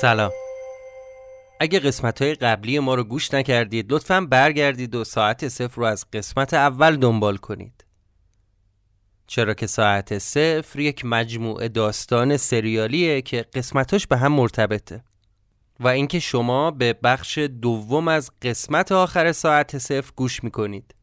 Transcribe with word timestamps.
سلام. 0.00 0.32
اگه 1.60 1.78
قسمت 1.78 2.22
های 2.22 2.34
قبلی 2.34 2.78
ما 2.78 2.94
رو 2.94 3.04
گوش 3.04 3.34
نکردید 3.34 3.92
لطفا 3.92 4.20
برگردید 4.20 4.94
و 4.94 5.04
ساعت 5.04 5.48
صفر 5.48 5.76
رو 5.76 5.84
از 5.84 6.06
قسمت 6.12 6.54
اول 6.54 6.96
دنبال 6.96 7.36
کنید. 7.36 7.84
چرا 9.26 9.54
که 9.54 9.66
ساعت 9.66 10.18
صفر 10.18 10.80
یک 10.80 11.04
مجموعه 11.04 11.68
داستان 11.68 12.36
سریالیه 12.36 13.22
که 13.22 13.42
قسمتاش 13.54 14.06
به 14.06 14.16
هم 14.16 14.32
مرتبطه. 14.32 15.04
و 15.80 15.88
اینکه 15.88 16.18
شما 16.18 16.70
به 16.70 16.92
بخش 16.92 17.38
دوم 17.38 18.08
از 18.08 18.30
قسمت 18.42 18.92
آخر 18.92 19.32
ساعت 19.32 19.78
صفر 19.78 20.12
گوش 20.16 20.44
می‌کنید. 20.44 20.94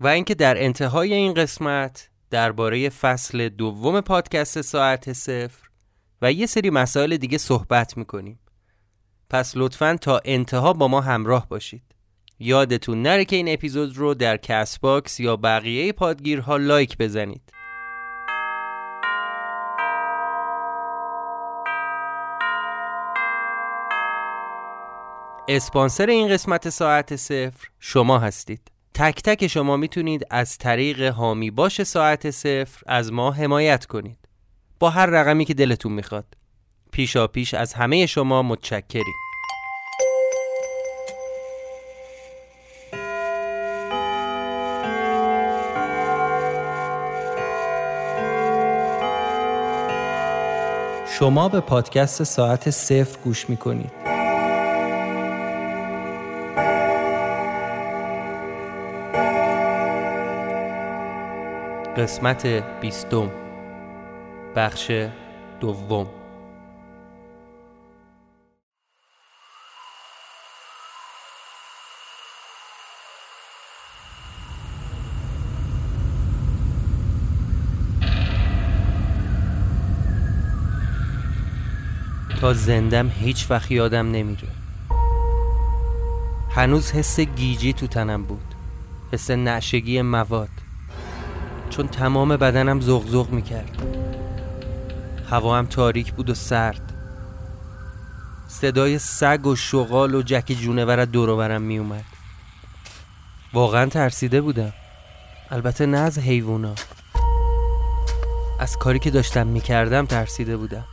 و 0.00 0.06
اینکه 0.06 0.34
در 0.34 0.64
انتهای 0.64 1.14
این 1.14 1.34
قسمت 1.34 2.10
درباره 2.30 2.88
فصل 2.88 3.48
دوم 3.48 4.00
پادکست 4.00 4.60
ساعت 4.60 5.12
صفر 5.12 5.71
و 6.22 6.32
یه 6.32 6.46
سری 6.46 6.70
مسائل 6.70 7.16
دیگه 7.16 7.38
صحبت 7.38 7.96
می‌کنیم. 7.96 8.38
پس 9.30 9.52
لطفا 9.56 9.96
تا 10.00 10.20
انتها 10.24 10.72
با 10.72 10.88
ما 10.88 11.00
همراه 11.00 11.48
باشید. 11.48 11.82
یادتون 12.38 13.02
نره 13.02 13.24
که 13.24 13.36
این 13.36 13.48
اپیزود 13.48 13.96
رو 13.96 14.14
در 14.14 14.36
CastBox 14.36 15.20
یا 15.20 15.36
بقیه 15.36 15.92
پادگیرها 15.92 16.56
like 16.56 16.98
بزنید. 16.98 17.42
اسپانسر 25.48 26.06
این 26.06 26.28
قسمت 26.28 26.68
ساعت 26.68 27.16
صفر 27.16 27.68
شما 27.80 28.18
هستید. 28.18 28.70
تک 28.94 29.22
تک 29.22 29.46
شما 29.46 29.76
می‌تونید 29.76 30.26
از 30.30 30.58
طریق 30.58 31.00
حامی 31.00 31.50
باش 31.50 31.82
ساعت 31.82 32.30
صفر 32.30 32.82
از 32.86 33.12
ما 33.12 33.32
حمایت 33.32 33.86
کنید. 33.86 34.21
با 34.82 34.90
هر 34.90 35.06
رقمی 35.06 35.44
که 35.44 35.54
دلتون 35.54 35.92
می‌خواد. 35.92 36.24
پیشا 36.92 37.26
پیش 37.26 37.54
از 37.54 37.74
همه 37.74 38.06
شما 38.06 38.42
متشکریم. 38.42 39.14
شما 51.18 51.48
به 51.48 51.60
پادکست 51.60 52.22
ساعت 52.22 52.70
صفر 52.70 53.18
گوش 53.24 53.50
می‌کنید. 53.50 53.92
قسمت 61.96 62.46
بیستم. 62.80 63.41
بخش 64.56 64.92
دوم. 65.60 66.06
تا 82.40 82.52
زندم 82.52 83.08
هیچ 83.08 83.46
وقت 83.50 83.70
یادم 83.70 84.10
نمیره. 84.10 84.48
هنوز 86.50 86.92
حس 86.92 87.20
گیجی 87.20 87.72
تو 87.72 87.86
تنم 87.86 88.22
بود. 88.22 88.54
حس 89.12 89.30
نعشگی 89.30 90.02
مواد. 90.02 90.48
چون 91.70 91.88
تمام 91.88 92.36
بدنم 92.36 92.80
زغزغ 92.80 93.30
می‌کرد. 93.30 94.11
هوا 95.32 95.58
هم 95.58 95.66
تاریک 95.66 96.12
بود 96.12 96.30
و 96.30 96.34
سرد. 96.34 96.92
صدای 98.48 98.98
سگ 98.98 99.46
و 99.46 99.56
شغال 99.56 100.14
و 100.14 100.22
جک 100.22 100.52
جونور 100.60 101.00
از 101.00 101.10
دوروبرم 101.10 101.62
میومد 101.62 102.04
واقعا 103.52 103.86
ترسیده 103.86 104.40
بودم. 104.40 104.72
البته 105.50 105.86
نه 105.86 105.98
از 105.98 106.18
حیوونا. 106.18 106.74
از 108.60 108.76
کاری 108.76 108.98
که 108.98 109.10
داشتم 109.10 109.46
می‌کردم 109.46 110.06
ترسیده 110.06 110.56
بودم. 110.56 110.84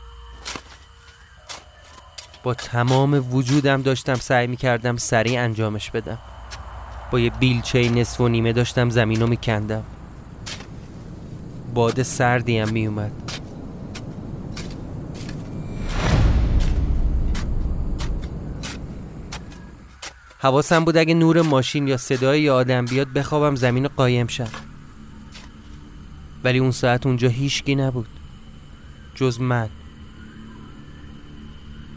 با 2.43 2.53
تمام 2.53 3.33
وجودم 3.33 3.81
داشتم 3.81 4.15
سعی 4.15 4.47
می‌کردم 4.47 4.97
سریع 4.97 5.41
انجامش 5.41 5.91
بدم. 5.91 6.17
با 7.11 7.19
یه 7.19 7.29
بیلچه 7.29 7.89
نصف 7.89 8.21
و 8.21 8.27
نیمه 8.27 8.53
داشتم 8.53 8.89
زمینو 8.89 9.27
میکندم 9.27 9.83
باد 11.73 12.03
سردی 12.03 12.57
هم 12.57 12.69
میومد 12.69 13.11
حواسم 20.41 20.85
بود 20.85 20.97
اگه 20.97 21.13
نور 21.13 21.41
ماشین 21.41 21.87
یا 21.87 21.97
صدای 21.97 22.41
یه 22.41 22.51
آدم 22.51 22.85
بیاد 22.85 23.07
بخوابم 23.07 23.55
زمین 23.55 23.87
قایم 23.87 24.27
شم. 24.27 24.47
ولی 26.43 26.59
اون 26.59 26.71
ساعت 26.71 27.05
اونجا 27.05 27.27
هیچکی 27.27 27.75
نبود. 27.75 28.07
جز 29.15 29.41
من. 29.41 29.69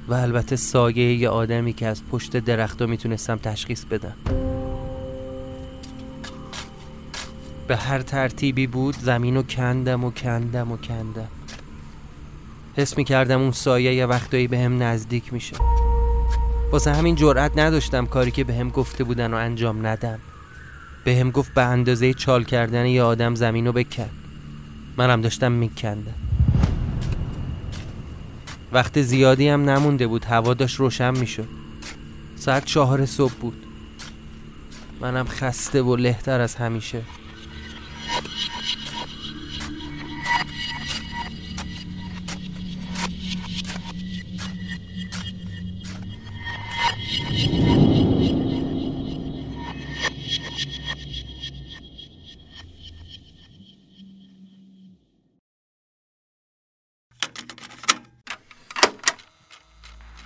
و 0.09 0.15
البته 0.15 0.57
سایه 0.57 1.15
یه 1.15 1.29
آدمی 1.29 1.73
که 1.73 1.87
از 1.87 2.03
پشت 2.11 2.37
درختا 2.37 2.87
می‌تونستم 2.87 3.37
تشخیص 3.37 3.85
بدم. 3.85 4.17
به 7.67 7.77
هر 7.77 8.03
ترتیبی 8.03 8.67
بود 8.67 8.97
زمین 8.99 9.37
و 9.37 9.43
کندم 9.43 10.05
و 10.05 10.11
کندم 10.11 10.73
و 10.73 10.77
کندم. 10.77 11.29
حس 12.77 12.99
می 12.99 13.05
کردم 13.05 13.41
اون 13.41 13.53
سایه 13.53 13.95
یه 13.95 14.07
وقتایی 14.07 14.49
به 14.49 14.59
هم 14.59 14.83
نزدیک 14.83 15.33
میشه. 15.33 15.57
واسه 16.73 16.95
همین 16.95 17.15
جرأت 17.15 17.59
نداشتم 17.59 18.07
کاری 18.07 18.31
که 18.31 18.45
به 18.45 18.55
هم 18.55 18.69
گفته 18.69 19.05
بودن 19.05 19.35
و 19.35 19.37
انجام 19.37 19.87
ندم. 19.87 20.19
به 21.05 21.17
هم 21.17 21.31
گفت 21.31 21.55
به 21.55 21.63
اندازه 21.63 22.15
چال 22.15 22.45
کردن 22.45 22.87
یه 22.87 23.03
آدم 23.03 23.35
زمین 23.35 23.67
رو 23.67 23.73
بکن. 23.73 24.09
منم 24.97 25.21
داشتم 25.21 25.53
میکندم. 25.53 26.15
وقت 28.73 29.03
زیادی 29.03 29.49
هم 29.49 29.71
نمونده 29.71 30.07
بود 30.07 30.25
هوا 30.25 30.55
داشت 30.55 30.77
روشن 30.81 31.19
می‌شد. 31.19 31.49
ساعت 32.37 32.65
چهار 32.65 33.07
صبح 33.07 33.35
بود. 33.41 33.67
منم 35.01 35.27
خسته 35.27 35.83
و 35.83 35.97
لهتر 35.97 36.41
از 36.41 36.55
همیشه. 36.55 37.03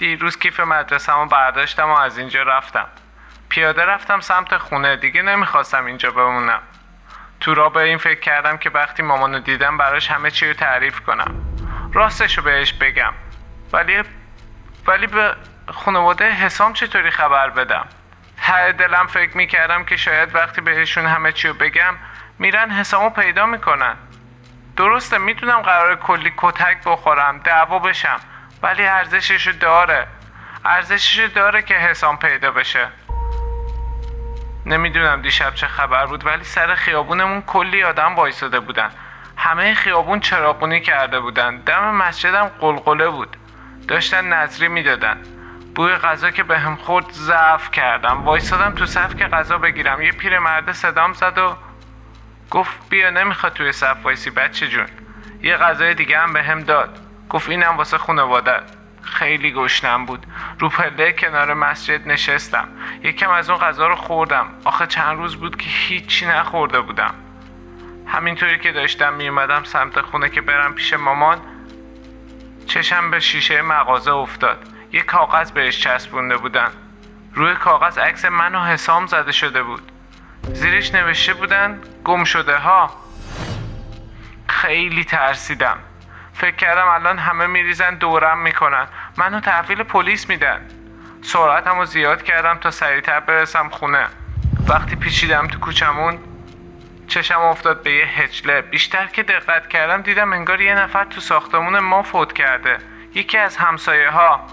دیروز 0.06 0.38
کیف 0.38 0.60
مدرسه‌مو 0.60 1.26
برداشتم 1.26 1.88
و 1.90 1.98
از 1.98 2.18
اینجا 2.18 2.42
رفتم. 2.42 2.86
پیاده 3.48 3.84
رفتم 3.84 4.20
سمت 4.20 4.56
خونه 4.56 4.96
دیگه 4.96 5.22
نمی‌خواستم 5.22 5.84
اینجا 5.84 6.10
بمونم. 6.10 6.60
تو 7.40 7.54
را 7.54 7.68
به 7.68 7.80
این 7.80 7.98
فکر 7.98 8.20
کردم 8.20 8.56
که 8.56 8.70
وقتی 8.70 9.02
مامانو 9.02 9.38
دیدم 9.38 9.76
براش 9.76 10.10
همه 10.10 10.30
چی 10.30 10.46
رو 10.46 10.54
تعریف 10.54 11.00
کنم. 11.00 11.34
راستشو 11.92 12.42
بهش 12.42 12.72
بگم. 12.72 13.12
ولی 13.72 14.02
ولی 14.86 15.06
به 15.06 15.34
خانواده 15.72 16.30
حسام 16.30 16.72
چطوری 16.72 17.10
خبر 17.10 17.50
بدم؟ 17.50 17.86
ته 18.42 18.72
دلم 18.72 19.06
فکر 19.06 19.36
می‌کردم 19.36 19.84
که 19.84 19.96
شاید 19.96 20.34
وقتی 20.34 20.60
بهشون 20.60 21.06
همه 21.06 21.32
چی 21.32 21.48
رو 21.48 21.54
بگم 21.54 21.94
میرن 22.38 22.70
حسامو 22.70 23.10
پیدا 23.10 23.46
می‌کنن. 23.46 23.96
درسته 24.76 25.18
می‌دونم 25.18 25.60
قرار 25.60 25.96
کلی 25.96 26.32
کتک 26.36 26.84
بخورم 26.84 27.38
دعوا 27.38 27.78
بشم. 27.78 28.20
ولی 28.66 28.86
ارزششو 28.86 29.52
داره. 29.52 30.06
ارزششو 30.64 31.26
داره 31.26 31.62
که 31.62 31.74
حسام 31.74 32.16
پیدا 32.16 32.50
بشه. 32.50 32.88
نمی‌دونم 34.66 35.22
دیشب 35.22 35.54
چه 35.54 35.66
خبر 35.66 36.06
بود 36.06 36.26
ولی 36.26 36.44
سر 36.44 36.74
خیابونمون 36.74 37.42
کلی 37.42 37.82
آدم 37.82 38.14
وایساده 38.14 38.60
بودن. 38.60 38.90
همه 39.36 39.74
خیابون 39.74 40.20
چراغونی 40.20 40.80
کرده 40.80 41.20
بودن. 41.20 41.56
دم 41.56 41.94
مسجدم 41.94 42.50
قلقله 42.60 43.08
بود. 43.08 43.36
داشتن 43.88 44.32
نظری 44.32 44.68
می‌دادن. 44.68 45.22
بوی 45.74 45.94
غذا 45.94 46.30
که 46.30 46.42
به 46.42 46.58
هم 46.58 46.76
خورد 46.76 47.10
ضعف 47.12 47.70
کردم. 47.70 48.24
وایسادم 48.24 48.74
تو 48.74 48.86
صف 48.86 49.16
که 49.16 49.24
غذا 49.24 49.58
بگیرم. 49.58 50.02
یه 50.02 50.12
پیرمرده 50.12 50.72
صدام 50.72 51.12
زد 51.12 51.38
و 51.38 51.56
گفت 52.50 52.88
بیا 52.88 53.10
نمی‌خواد 53.10 53.52
توی 53.52 53.72
صف 53.72 53.96
وایسی 54.04 54.30
بچه 54.30 54.68
جون. 54.68 54.86
یه 55.42 55.56
غذای 55.56 55.94
دیگه 55.94 56.18
هم 56.18 56.32
به 56.32 56.42
هم 56.42 56.60
داد. 56.60 57.05
گفت 57.30 57.48
اینم 57.48 57.76
واسه 57.76 57.98
خانواده. 57.98 58.60
خیلی 59.02 59.52
گشنم 59.52 60.06
بود. 60.06 60.26
رو 60.58 60.68
پله 60.68 61.12
کنار 61.12 61.54
مسجد 61.54 62.08
نشستم. 62.08 62.68
یکم 63.02 63.30
از 63.30 63.50
اون 63.50 63.58
غذا 63.58 63.86
رو 63.86 63.96
خوردم. 63.96 64.46
آخه 64.64 64.86
چند 64.86 65.18
روز 65.18 65.36
بود 65.36 65.56
که 65.56 65.70
هیچی 65.70 66.26
نخورده 66.26 66.80
بودم. 66.80 67.14
همینطوری 68.06 68.58
که 68.58 68.72
داشتم 68.72 69.12
میومدم 69.14 69.64
سمت 69.64 70.00
خونه 70.00 70.28
که 70.28 70.40
برم 70.40 70.74
پیش 70.74 70.92
مامان 70.92 71.40
چشم 72.66 73.10
به 73.10 73.20
شیشه 73.20 73.62
مغازه 73.62 74.12
افتاد. 74.12 74.68
یه 74.92 75.02
کاغذ 75.02 75.50
بهش 75.50 75.80
چسبونده 75.80 76.36
بودن. 76.36 76.70
روی 77.34 77.54
کاغذ 77.54 77.98
عکس 77.98 78.24
من 78.24 78.54
و 78.54 78.64
حسام 78.64 79.06
زده 79.06 79.32
شده 79.32 79.62
بود. 79.62 79.92
زیرش 80.52 80.94
نوشته 80.94 81.34
بودن 81.34 81.80
گم 82.04 82.24
شده 82.24 82.56
ها. 82.56 82.90
خیلی 84.48 85.04
ترسیدم. 85.04 85.78
فکر 86.36 86.56
کردم 86.56 86.88
الان 86.88 87.18
همه 87.18 87.46
میریزن 87.46 87.94
دورم 87.94 88.38
می‌کنن. 88.38 88.86
منو 89.16 89.40
تحویل 89.40 89.82
پلیس 89.82 90.28
میدن. 90.28 90.68
سرعتم 91.22 91.78
رو 91.78 91.84
زیاد 91.84 92.22
کردم 92.22 92.58
تا 92.58 92.70
سریعتر 92.70 93.20
برسم 93.20 93.68
خونه. 93.68 94.06
وقتی 94.68 94.96
پیچیدم 94.96 95.46
تو 95.46 95.58
کوچمون 95.58 96.18
چشم 97.08 97.40
افتاد 97.40 97.82
به 97.82 97.92
یه 97.92 98.04
هجله. 98.04 98.60
بیشتر 98.60 99.06
که 99.06 99.22
دقت 99.22 99.68
کردم 99.68 100.02
دیدم 100.02 100.32
انگار 100.32 100.60
یه 100.60 100.74
نفر 100.74 101.04
تو 101.04 101.20
ساختمون 101.20 101.78
ما 101.78 102.02
فوت 102.02 102.32
کرده. 102.32 102.78
یکی 103.14 103.38
از 103.38 103.56
همسایه 103.56 104.10
ها 104.10 104.46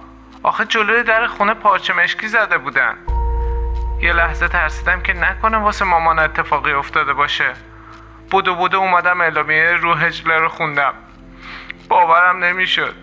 آخه 0.44 0.66
جلوی 0.66 1.04
در 1.04 1.28
خونه 1.28 1.54
پارچه 1.54 1.94
مشکی 1.94 2.28
زده 2.28 2.58
بودن. 2.58 2.98
یه 4.02 4.14
لحظه 4.14 4.48
ترسیدم 4.48 5.02
که 5.02 5.14
نکنه 5.14 5.58
واسه 5.58 5.86
مامان 5.86 6.20
اتفاقی 6.20 6.72
افتاده 6.72 7.14
باشه. 7.14 7.54
بودو 8.32 8.56
بودو 8.56 8.78
اومدم 8.78 9.22
اعلامیه 9.22 9.72
رو 9.72 9.94
هجله 9.94 10.38
رو 10.38 10.50
خوندم. 10.50 10.94
باورم 11.90 12.44
نمی‌شد. 12.44 12.96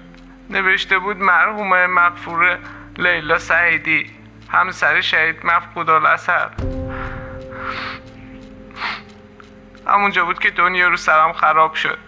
نوشته 0.51 0.99
بود 0.99 1.17
مرحومه 1.17 1.87
مغفور 1.87 2.59
لیلا 2.99 3.39
سعیدی 3.39 4.11
همسر 4.49 5.01
شهید 5.01 5.47
مفقود 5.47 5.91
الاثر 5.91 6.51
همونجا 9.87 10.25
بود 10.25 10.39
که 10.39 10.51
دنیا 10.51 10.89
رو 10.89 10.97
سرم 10.97 11.33
خراب 11.33 11.75
شد. 11.75 11.99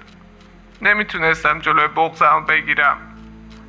نمی‌تونستم 0.83 1.59
جلوی 1.59 1.89
بغزم 1.89 2.45
بگیرم. 2.49 2.97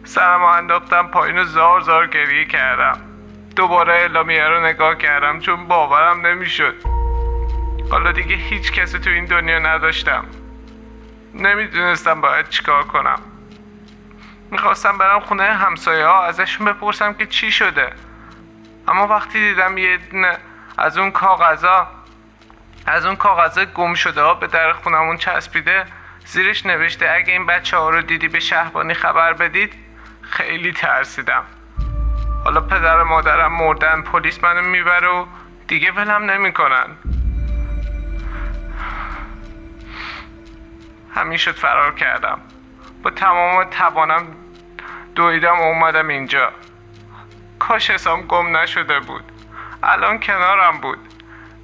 سرم 0.04 0.44
انداختم 0.44 1.08
پایین 1.08 1.40
و 1.40 1.44
زار 1.44 1.82
زار 1.82 2.08
گریه 2.08 2.46
کردم. 2.46 3.02
دوباره 3.56 3.94
اعلامیه 3.94 4.48
رو 4.48 4.66
نگاه 4.66 4.96
کردم 4.96 5.40
چون 5.40 5.68
باورم 5.68 6.28
نمی‌شد. 6.28 6.76
حالا 7.92 8.12
دیگه 8.12 8.36
هیچ 8.36 8.72
کسی 8.72 9.00
تو 9.00 9.10
این 9.10 9.26
دنیا 9.26 9.60
نداشتم. 9.60 10.26
نمی‌دونستم 11.34 12.22
باید 12.22 12.50
چیکار 12.50 12.84
کنم. 12.84 13.20
می‌خواستم 14.52 14.98
برم 14.98 15.20
خونه 15.20 15.44
همسایه 15.44 16.06
ها 16.06 16.26
ازشون 16.26 16.66
بپرسم 16.66 17.14
که 17.14 17.26
چی 17.26 17.52
شده. 17.52 17.94
اما 18.88 19.08
وقتی 19.08 19.40
دیدم 19.40 19.78
یه 19.78 19.98
دونه 19.98 20.38
از 20.78 20.98
اون 20.98 21.12
کاغذا 21.12 21.88
از 22.86 23.06
اون 23.06 23.16
کاغذا 23.16 23.66
گم 23.66 23.94
شده 23.94 24.22
ها 24.22 24.34
به 24.34 24.48
در 24.48 24.74
خونمون 24.74 25.18
چسبیده 25.18 25.86
زیرش 26.26 26.66
نوشته 26.66 27.12
اگه 27.12 27.34
این 27.34 27.46
بچه 27.46 27.78
ها 27.78 27.90
رو 27.90 28.02
دیدی 28.02 28.28
به 28.28 28.40
شهبانی 28.40 28.94
خبر 28.94 29.34
بدید 29.34 29.74
خیلی 30.22 30.74
ترسیدم. 30.74 31.44
حالا 32.44 32.62
پدر 32.62 32.98
و 32.98 33.06
مادرم 33.06 33.54
مردن 33.54 34.02
پلیس 34.02 34.44
منو 34.44 34.62
می‌بره 34.62 35.08
و 35.08 35.26
دیگه 35.68 35.92
ولم 35.92 36.32
نمی‌کنن. 36.32 36.86
همین 41.16 41.38
شد 41.38 41.56
فرار 41.56 41.96
کردم. 41.96 42.42
با 43.04 43.10
تمام 43.10 43.64
توانم 43.64 44.28
دویدم 45.16 45.60
و 45.60 45.64
اومدم 45.64 46.08
اینجا. 46.08 46.52
کاش 47.60 47.90
حسام 47.90 48.22
گم 48.22 48.58
نشده 48.58 49.00
بود. 49.00 49.24
الان 49.84 50.20
کنارم 50.20 50.78
بود. 50.78 51.00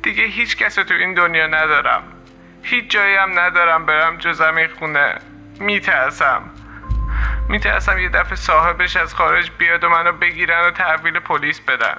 دیگه 0.04 0.24
هیچ 0.24 0.58
کس 0.58 0.76
تو 0.76 0.94
این 0.94 1.14
دنیا 1.14 1.48
ندارم. 1.48 2.04
هیچ 2.64 2.90
جایی 2.90 3.16
هم 3.16 3.40
ندارم 3.40 3.86
برم 3.86 4.18
جز 4.18 4.42
همین 4.42 4.68
خونه. 4.68 5.16
میترسم. 5.60 6.42
میترسم 7.50 8.00
یه 8.00 8.10
دفعه 8.10 8.36
صاحبش 8.36 8.98
از 8.98 9.16
خارج 9.16 9.52
بیاد 9.58 9.84
و 9.84 9.90
منو 9.90 10.12
بگیرن 10.12 10.68
و 10.68 10.72
تحویل 10.72 11.20
پلیس 11.20 11.60
بدن. 11.60 11.98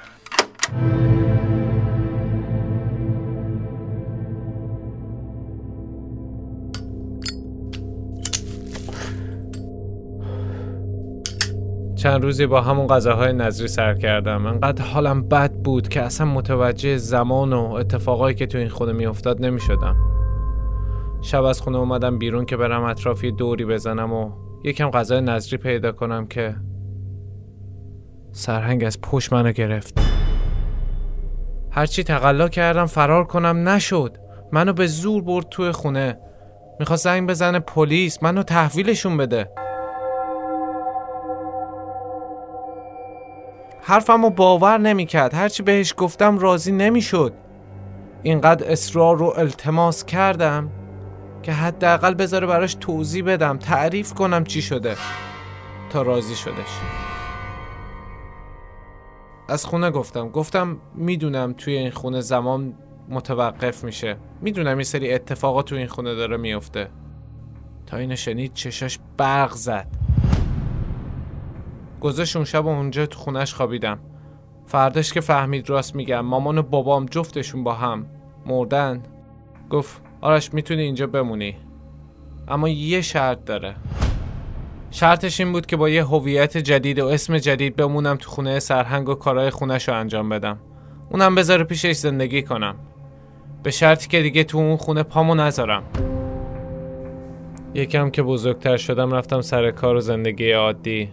چند 12.01 12.23
روزی 12.23 12.45
با 12.45 12.61
همون 12.61 12.87
غذاهای 12.87 13.33
نظری 13.33 13.67
سر 13.67 13.93
کردم. 13.93 14.45
انقدر 14.45 14.85
حالم 14.85 15.21
بد 15.21 15.51
بود 15.51 15.87
که 15.87 16.01
اصلا 16.01 16.27
متوجه 16.27 16.97
زمان 16.97 17.53
و 17.53 17.59
اتفاقایی 17.59 18.35
که 18.35 18.45
تو 18.45 18.57
این 18.57 18.69
خونه 18.69 18.91
میافتاد 18.91 19.45
نمی‌شدم. 19.45 19.95
شب 21.21 21.43
از 21.43 21.61
خونه 21.61 21.77
اومدم 21.77 22.17
بیرون 22.17 22.45
که 22.45 22.57
برم 22.57 22.83
اطرافی 22.83 23.31
دوری 23.31 23.65
بزنم 23.65 24.13
و 24.13 24.31
یکم 24.63 24.89
غذای 24.89 25.21
نظری 25.21 25.57
پیدا 25.57 25.91
کنم 25.91 26.27
که 26.27 26.55
سرهنگ 28.31 28.83
از 28.83 29.01
پشت 29.01 29.33
منو 29.33 29.51
گرفت. 29.51 29.99
هرچی 31.71 32.03
تقلا 32.03 32.47
کردم 32.47 32.85
فرار 32.85 33.23
کنم 33.23 33.69
نشد. 33.69 34.17
منو 34.51 34.73
به 34.73 34.87
زور 34.87 35.23
برد 35.23 35.49
توی 35.49 35.71
خونه. 35.71 36.17
می‌خواست 36.79 37.03
زنگ 37.03 37.29
بزنه 37.29 37.59
پلیس. 37.59 38.23
منو 38.23 38.43
تحویلشون 38.43 39.17
بده. 39.17 39.49
حرفمو 43.81 44.29
باور 44.29 44.77
نمی‌کرد. 44.77 45.33
هرچی 45.33 45.63
بهش 45.63 45.93
گفتم 45.97 46.39
راضی 46.39 46.71
نمی‌شد. 46.71 47.33
اینقدر 48.23 48.71
اصرار 48.71 49.21
و 49.21 49.33
التماس 49.37 50.05
کردم 50.05 50.69
که 51.43 51.51
حداقل 51.51 52.13
بذاره 52.13 52.47
براش 52.47 52.75
توضیح 52.75 53.23
بدم 53.23 53.57
تعریف 53.57 54.13
کنم 54.13 54.43
چی 54.43 54.61
شده 54.61 54.95
تا 55.89 56.01
راضی 56.01 56.35
شدش. 56.35 56.79
از 59.49 59.65
خونه 59.65 59.91
گفتم. 59.91 60.29
گفتم 60.29 60.77
می‌دونم 60.95 61.53
توی 61.53 61.77
این 61.77 61.91
خونه 61.91 62.21
زمان 62.21 62.73
متوقف 63.09 63.83
میشه. 63.83 64.17
می‌دونم 64.41 64.77
یه 64.77 64.83
سری 64.83 65.13
اتفاقات 65.13 65.65
توی 65.65 65.77
این 65.77 65.87
خونه 65.87 66.15
داره 66.15 66.37
میفته 66.37 66.87
تا 67.85 67.97
اینو 67.97 68.15
شنید 68.15 68.53
چشاش 68.53 68.99
برق 69.17 69.53
زد. 69.53 69.87
گذاشت 72.01 72.35
اون 72.35 72.45
شب 72.45 72.67
اونجا 72.67 73.05
تو 73.05 73.19
خونش 73.19 73.53
خوابیدم. 73.53 73.99
فرداش 74.65 75.13
که 75.13 75.21
فهمید 75.21 75.69
راست 75.69 75.95
میگم 75.95 76.19
مامان 76.19 76.57
و 76.57 76.61
بابام 76.61 77.05
جفتشون 77.05 77.63
با 77.63 77.73
هم 77.73 78.05
مردن. 78.45 79.03
گفت 79.69 80.01
آرش 80.21 80.53
می‌تونی 80.53 80.81
اینجا 80.81 81.07
بمونی. 81.07 81.55
اما 82.47 82.69
یه 82.69 83.01
شرط 83.01 83.45
داره. 83.45 83.75
شرطش 84.91 85.39
این 85.39 85.51
بود 85.51 85.65
که 85.65 85.77
با 85.77 85.89
یه 85.89 86.05
هویت 86.05 86.57
جدید 86.57 86.99
و 86.99 87.07
اسم 87.07 87.37
جدید 87.37 87.75
بمونم 87.75 88.15
تو 88.15 88.29
خونه 88.29 88.59
سرهنگ 88.59 89.09
و 89.09 89.13
کارهای 89.13 89.49
خونش 89.49 89.89
رو 89.89 89.95
انجام 89.95 90.29
بدم. 90.29 90.59
اونم 91.09 91.35
بذاره 91.35 91.63
پیشش 91.63 91.91
زندگی 91.91 92.41
کنم. 92.41 92.75
به 93.63 93.71
شرطی 93.71 94.07
که 94.07 94.21
دیگه 94.21 94.43
تو 94.43 94.57
اون 94.57 94.77
خونه 94.77 95.03
پامو 95.03 95.35
نذارم. 95.35 95.83
یکم 97.73 98.09
که 98.09 98.23
بزرگتر 98.23 98.77
شدم 98.77 99.13
رفتم 99.13 99.41
سر 99.41 99.71
کار 99.71 99.95
و 99.95 99.99
زندگی 99.99 100.51
عادی. 100.51 101.09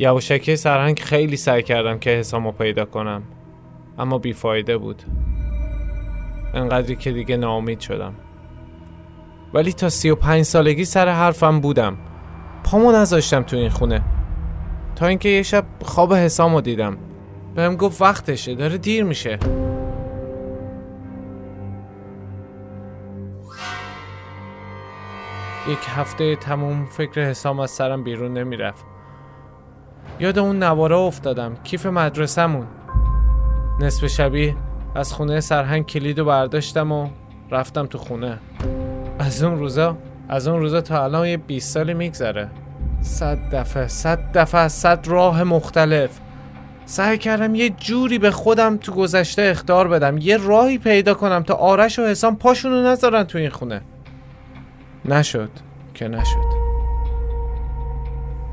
یواشکی 0.00 0.56
سرهنگ 0.56 0.98
خیلی 0.98 1.36
سعی 1.36 1.62
کردم 1.62 1.98
که 1.98 2.10
حسامو 2.10 2.52
پیدا 2.52 2.84
کنم 2.84 3.22
اما 3.98 4.18
بیفایده 4.18 4.78
بود. 4.78 5.02
انقدری 6.54 6.96
که 6.96 7.12
دیگه 7.12 7.36
ناامید 7.36 7.80
شدم. 7.80 8.14
ولی 9.54 9.72
تا 9.72 9.88
سی 9.88 10.10
و 10.10 10.14
پنج 10.14 10.42
سالگی 10.42 10.84
سر 10.84 11.08
حرفم 11.08 11.60
بودم. 11.60 11.96
پامو 12.64 12.92
نذاشتم 12.92 13.42
تو 13.42 13.56
این 13.56 13.68
خونه. 13.68 14.02
تا 14.96 15.06
اینکه 15.06 15.28
یه 15.28 15.42
شب 15.42 15.64
خواب 15.82 16.14
حسامو 16.14 16.60
دیدم. 16.60 16.96
بهم 17.54 17.76
گفت 17.76 18.02
وقتشه 18.02 18.54
داره 18.54 18.78
دیر 18.78 19.04
میشه. 19.04 19.38
یک 25.68 25.78
هفته 25.88 26.36
تموم 26.36 26.84
فکر 26.84 27.20
حسام 27.20 27.60
از 27.60 27.70
سرم 27.70 28.04
بیرون 28.04 28.38
نمی‌رفت. 28.38 28.89
یاد 30.20 30.38
اون 30.38 30.62
نواره 30.62 30.96
افتادم. 30.96 31.56
کیف 31.64 31.86
مدرسهمون. 31.86 32.66
نصف 33.80 34.06
شبی 34.06 34.56
از 34.94 35.12
خونه 35.12 35.40
سرهنگ 35.40 35.86
کلید 35.86 36.18
و 36.18 36.24
برداشتم 36.24 36.92
و 36.92 37.08
رفتم 37.50 37.86
تو 37.86 37.98
خونه. 37.98 38.38
از 39.18 39.42
اون 39.42 39.58
روزا 39.58 39.96
از 40.28 40.48
اون 40.48 40.60
روزا 40.60 40.80
تا 40.80 41.04
الان 41.04 41.26
یه 41.26 41.36
20 41.36 41.74
سالی 41.74 41.94
میگذره. 41.94 42.50
صد 43.00 43.38
دفعه 43.54 43.88
صد 43.88 44.32
دفعه 44.38 44.68
صد 44.68 45.08
راه 45.08 45.44
مختلف. 45.44 46.20
سعی 46.84 47.18
کردم 47.18 47.54
یه 47.54 47.70
جوری 47.70 48.18
به 48.18 48.30
خودم 48.30 48.76
تو 48.76 48.92
گذشته 48.92 49.42
اختار 49.42 49.88
بدم. 49.88 50.18
یه 50.18 50.36
راهی 50.36 50.78
پیدا 50.78 51.14
کنم 51.14 51.42
تا 51.42 51.54
آرش 51.54 51.98
و 51.98 52.02
حسام 52.02 52.36
پاشونو 52.36 52.82
نذارن 52.82 53.24
تو 53.24 53.38
این 53.38 53.50
خونه. 53.50 53.80
نشد 55.04 55.50
که 55.94 56.08
نشد. 56.08 56.60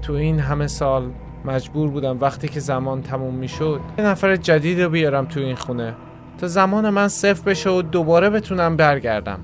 تو 0.01 0.13
این 0.13 0.39
همه 0.39 0.67
سال 0.67 1.12
مجبور 1.47 1.89
بودم 1.89 2.17
وقتی 2.19 2.47
که 2.47 2.59
زمان 2.59 3.01
تموم 3.01 3.33
می‌شد 3.33 3.79
یه 3.97 4.05
نفر 4.05 4.35
جدید 4.35 4.81
رو 4.81 4.89
بیارم 4.89 5.25
تو 5.25 5.39
این 5.39 5.55
خونه. 5.55 5.93
تا 6.37 6.47
زمان 6.47 6.89
من 6.89 7.07
صفر 7.07 7.41
بشه 7.49 7.69
و 7.69 7.81
دوباره 7.81 8.29
بتونم 8.29 8.75
برگردم. 8.75 9.39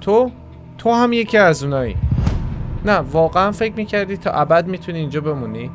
تو؟ 0.00 0.30
تو 0.78 0.92
هم 0.92 1.12
یکی 1.12 1.38
از 1.38 1.64
اونایی. 1.64 1.96
نه 2.84 2.92
واقعا 2.92 3.52
فکر 3.52 3.74
می‌کردی 3.76 4.16
تا 4.16 4.30
ابد 4.30 4.66
می‌تونی 4.66 4.98
اینجا 4.98 5.20
بمونی؟ 5.20 5.70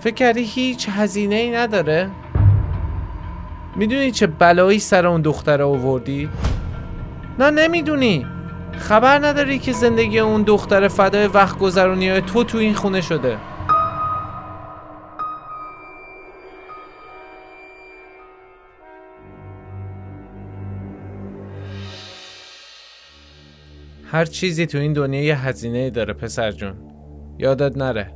فکر 0.00 0.14
کردی 0.14 0.42
هیچ 0.42 0.88
هزینه 0.88 1.34
ای 1.34 1.50
نداره؟ 1.50 2.10
می‌دونی 3.76 4.10
چه 4.10 4.26
بلایی 4.26 4.78
سر 4.78 5.06
اون 5.06 5.20
دختره 5.20 5.64
آوردی؟ 5.64 6.28
نه 7.38 7.50
نمی‌دونی. 7.50 8.26
خبر 8.78 9.26
نداری 9.26 9.58
که 9.58 9.72
زندگی 9.72 10.18
اون 10.18 10.42
دختر 10.42 10.88
فدای 10.88 11.26
وقت 11.26 11.58
گذرونی 11.58 12.08
های 12.08 12.20
تو 12.20 12.44
تو 12.44 12.58
این 12.58 12.74
خونه 12.74 13.00
شده. 13.00 13.36
هر 24.10 24.24
چیزی 24.24 24.66
تو 24.66 24.78
این 24.78 24.92
دنیا 24.92 25.22
یه 25.22 25.46
هزینه 25.46 25.90
داره 25.90 26.12
پسر 26.12 26.52
جون. 26.52 26.74
یادت 27.38 27.76
نره. 27.76 28.14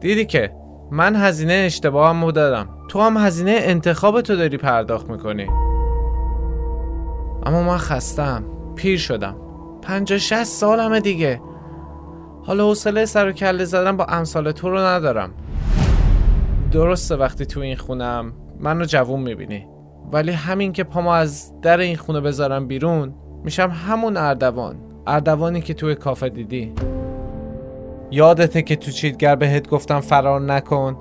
دیدی 0.00 0.24
که 0.24 0.52
من 0.90 1.16
هزینه 1.16 1.52
اشتباهم 1.52 2.30
دادم. 2.30 2.68
تو 2.88 3.00
هم 3.00 3.16
هزینه 3.16 3.58
انتخاب 3.60 4.20
تو 4.20 4.36
داری 4.36 4.56
پرداخت 4.56 5.10
می‌کنی. 5.10 5.46
اما 7.46 7.62
من 7.62 7.76
خستم 7.76 8.44
پیر 8.76 8.98
شدم. 8.98 9.36
پنجا 9.82 10.18
شست 10.18 10.60
سالمه 10.60 11.00
دیگه. 11.00 11.40
حالا 12.42 12.68
حوصله 12.68 13.04
سر 13.04 13.28
و 13.28 13.32
کله 13.32 13.64
زدن 13.64 13.96
با 13.96 14.04
امثال 14.04 14.52
تو 14.52 14.70
رو 14.70 14.78
ندارم. 14.78 15.30
درسته 16.72 17.16
وقتی 17.16 17.46
تو 17.46 17.60
این 17.60 17.76
خونم 17.76 18.32
منو 18.60 18.84
جوون 18.84 19.20
می‌بینی. 19.20 19.66
ولی 20.12 20.32
همین 20.32 20.72
که 20.72 20.84
پامو 20.84 21.08
از 21.08 21.60
در 21.62 21.78
این 21.78 21.96
خونه 21.96 22.20
بذارم 22.20 22.66
بیرون 22.66 23.14
میشم 23.44 23.70
همون 23.70 24.16
اردوان. 24.16 24.76
اردوانی 25.08 25.60
که 25.60 25.74
توی 25.74 25.94
کافه 25.94 26.28
دیدی. 26.28 26.72
یادته 28.10 28.62
که 28.62 28.76
تو 28.76 28.90
چیتگر 28.90 29.36
بهت 29.36 29.68
گفتم 29.68 30.00
فرار 30.00 30.40
نکن. 30.40 30.98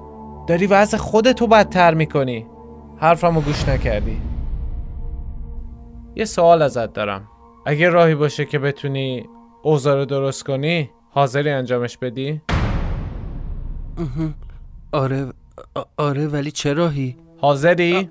داری 0.48 0.68
وضع 0.68 0.98
خودتو 0.98 1.48
بدتر 1.48 1.94
می‌کنی. 1.94 2.46
حرفمو 2.98 3.42
گوش 3.42 3.70
نکردی. 3.70 4.22
یه 6.16 6.26
سوال 6.26 6.62
ازت 6.62 6.94
دارم. 6.94 7.28
اگه 7.66 7.90
راهی 7.90 8.16
باشه 8.16 8.46
که 8.46 8.60
بتونی 8.60 9.26
اوضاع 9.64 9.96
رو 9.96 10.06
درست 10.06 10.46
کنی 10.46 10.90
حاضری 11.10 11.50
انجامش 11.50 11.98
بدی؟ 11.98 12.42
آره 14.92 15.28
آره 15.98 16.28
ولی 16.28 16.52
چه 16.52 16.74
راهی؟ 16.74 17.18
حاضری؟ 17.42 18.10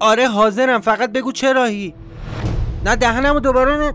آره 0.00 0.28
حاضرم. 0.28 0.80
فقط 0.80 1.12
بگو 1.12 1.32
چه 1.32 1.52
راهی؟ 1.52 1.94
نه 2.84 2.96
دهنمو 2.96 3.40
دوباره 3.40 3.94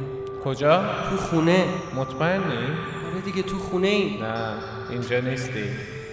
کجا؟ 0.43 0.83
تو 1.09 1.17
خونه. 1.17 1.65
مطمئنی؟ 1.95 2.57
آره 3.11 3.21
دیگه 3.25 3.43
تو 3.43 3.59
خونه 3.59 3.87
ای 3.87 4.19
نه 4.21 4.53
اینجا 4.89 5.19
نیستی. 5.19 5.63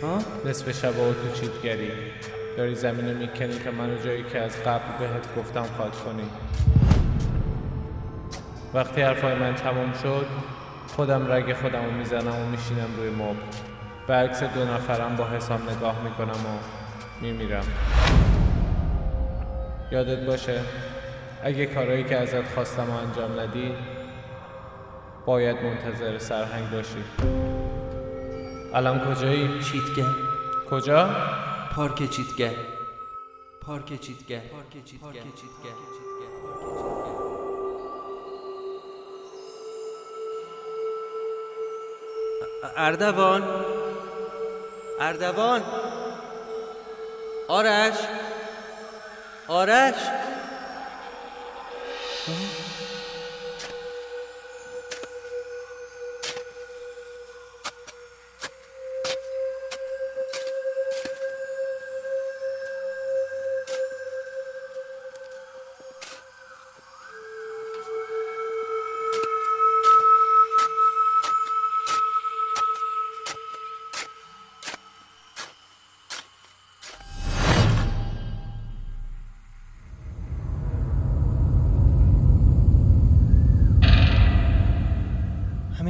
ها؟ 0.02 0.18
نصف 0.44 0.80
شب 0.82 0.92
تو 0.92 1.40
چیتگری 1.40 1.90
داری 2.56 2.74
زمین 2.74 3.08
رو 3.08 3.18
می‌کنی 3.18 3.58
که 3.64 3.70
منو 3.70 4.02
جایی 4.04 4.24
که 4.24 4.38
از 4.40 4.62
قبل 4.62 4.98
بهت 4.98 5.36
گفتم 5.36 5.64
خواهد 5.76 5.92
کنی. 6.04 6.22
وقتی 8.74 9.02
حرفای 9.02 9.34
من 9.34 9.54
تمام 9.54 9.92
شد 10.02 10.26
خودم 10.96 11.32
رگ 11.32 11.52
خودم 11.52 11.84
رو 11.84 11.90
می‌زنم 11.90 12.34
و 12.34 12.46
میشینم 12.50 12.88
روی 12.96 13.10
مبل. 13.10 13.40
به 14.06 14.14
عکس 14.14 14.42
دو 14.42 14.64
نفرم 14.64 15.16
با 15.16 15.24
حساب 15.24 15.60
نگاه 15.70 16.02
می‌کنم 16.04 16.30
و 16.30 16.58
میمیرم. 17.20 17.64
یادت 19.92 20.26
باشه 20.26 20.60
اگه 21.44 21.66
کارهایی 21.66 22.04
که 22.04 22.16
ازت 22.16 22.48
خواستم 22.54 22.90
و 22.90 22.94
انجام 22.94 23.40
ندی 23.40 23.72
باید 25.28 25.56
منتظر 25.62 26.18
سرهنگ 26.18 26.70
باشی. 26.70 27.04
الان 28.74 29.14
کجایی؟ 29.14 29.60
چیتگر 29.62 30.10
کجا؟ 30.70 31.10
پارک 31.76 32.10
چیتگر 32.10 32.54
پارک 33.60 34.00
چیتگر 34.00 34.40
پارک 34.40 34.84
چیتگر 34.84 35.20
اردوان. 42.76 43.42
اردوان. 45.00 45.62
آرش. 47.48 47.98
آرش. 49.48 49.94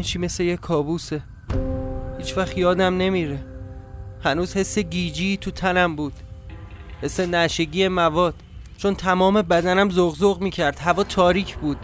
چی 0.08 0.18
مثل 0.18 0.42
یه 0.42 0.56
کابوسه. 0.56 1.20
هیچ 2.18 2.38
وقت 2.38 2.58
یادم 2.58 2.96
نمیره. 2.96 3.38
هنوز 4.24 4.56
حس 4.56 4.78
گیجی 4.78 5.36
تو 5.36 5.50
تنم 5.50 5.96
بود. 5.96 6.12
حس 7.02 7.20
نشگی 7.20 7.88
مواد. 7.88 8.34
چون 8.76 8.94
تمام 8.94 9.42
بدنم 9.42 9.90
زغزغ 9.90 10.40
می‌کرد. 10.40 10.78
هوا 10.78 11.04
تاریک 11.04 11.56
بود. 11.56 11.76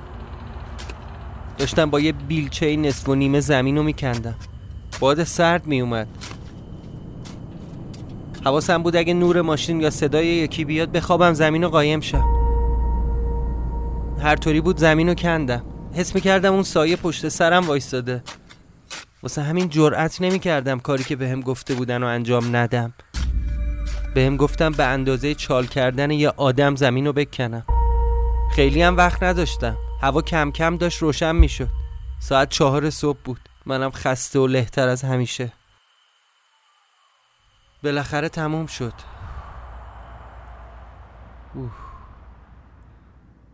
داشتم 1.59 1.90
با 1.90 2.00
یه 2.00 2.12
بیلچه 2.12 2.76
نصف 2.76 3.09
و 3.09 3.14
نیمه 3.14 3.40
زمین 3.40 3.76
رو 3.76 3.83
میکندم. 3.83 4.35
باد 5.00 5.25
سرد 5.25 5.66
میومد 5.66 6.09
حواسم 8.45 8.83
بود 8.83 8.97
اگه 8.97 9.14
نور 9.14 9.43
ماشین 9.43 9.81
یا 9.81 9.90
صدای 9.90 10.26
یکی 10.26 10.64
بیاد 10.64 10.93
بخوابم 10.93 11.33
زمین 11.33 11.64
رو 11.64 11.69
قایم 11.71 12.00
شم. 12.00 12.25
هر 14.23 14.37
طوری 14.37 14.61
بود 14.61 14.76
زمین 14.76 15.09
رو 15.09 15.14
کندم. 15.14 15.62
حس 15.95 16.15
می‌کردم 16.15 16.53
اون 16.53 16.63
سایه 16.63 16.97
پشت 16.97 17.29
سرم 17.29 17.67
وایستاده. 17.67 18.23
واسه 19.23 19.43
همین 19.43 19.69
جرأت 19.69 20.21
نمی‌کردم 20.21 20.81
کاری 20.81 21.05
که 21.05 21.17
بهم 21.17 21.41
گفته 21.41 21.75
بودن 21.75 22.03
و 22.03 22.07
انجام 22.07 22.57
ندم. 22.57 22.95
بهم 24.15 24.37
گفتم 24.37 24.73
به 24.73 24.85
اندازه 24.85 25.35
چال 25.35 25.67
کردن 25.67 26.11
یه 26.11 26.29
آدم 26.29 26.77
زمین 26.77 27.07
رو 27.07 27.13
بکنم. 27.13 27.67
خیلی 28.55 28.83
هم 28.83 28.97
وقت 28.97 29.23
نداشتم. 29.23 29.77
هوا 30.03 30.23
کم 30.23 30.51
کم 30.51 30.77
داشت 30.77 31.03
روشن 31.03 31.37
می‌شد. 31.37 31.69
ساعت 32.21 32.49
چهار 32.49 32.91
صبح 32.91 33.19
بود. 33.25 33.41
منم 33.67 33.91
خسته 33.91 34.39
و 34.39 34.47
لهتر 34.47 34.89
از 34.89 35.03
همیشه. 35.03 35.53
بالاخره 37.83 38.29
تموم 38.29 38.67
شد. 38.67 38.93
اوه. 41.55 41.71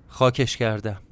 خاکش 0.09 0.57
کردم. 0.57 1.03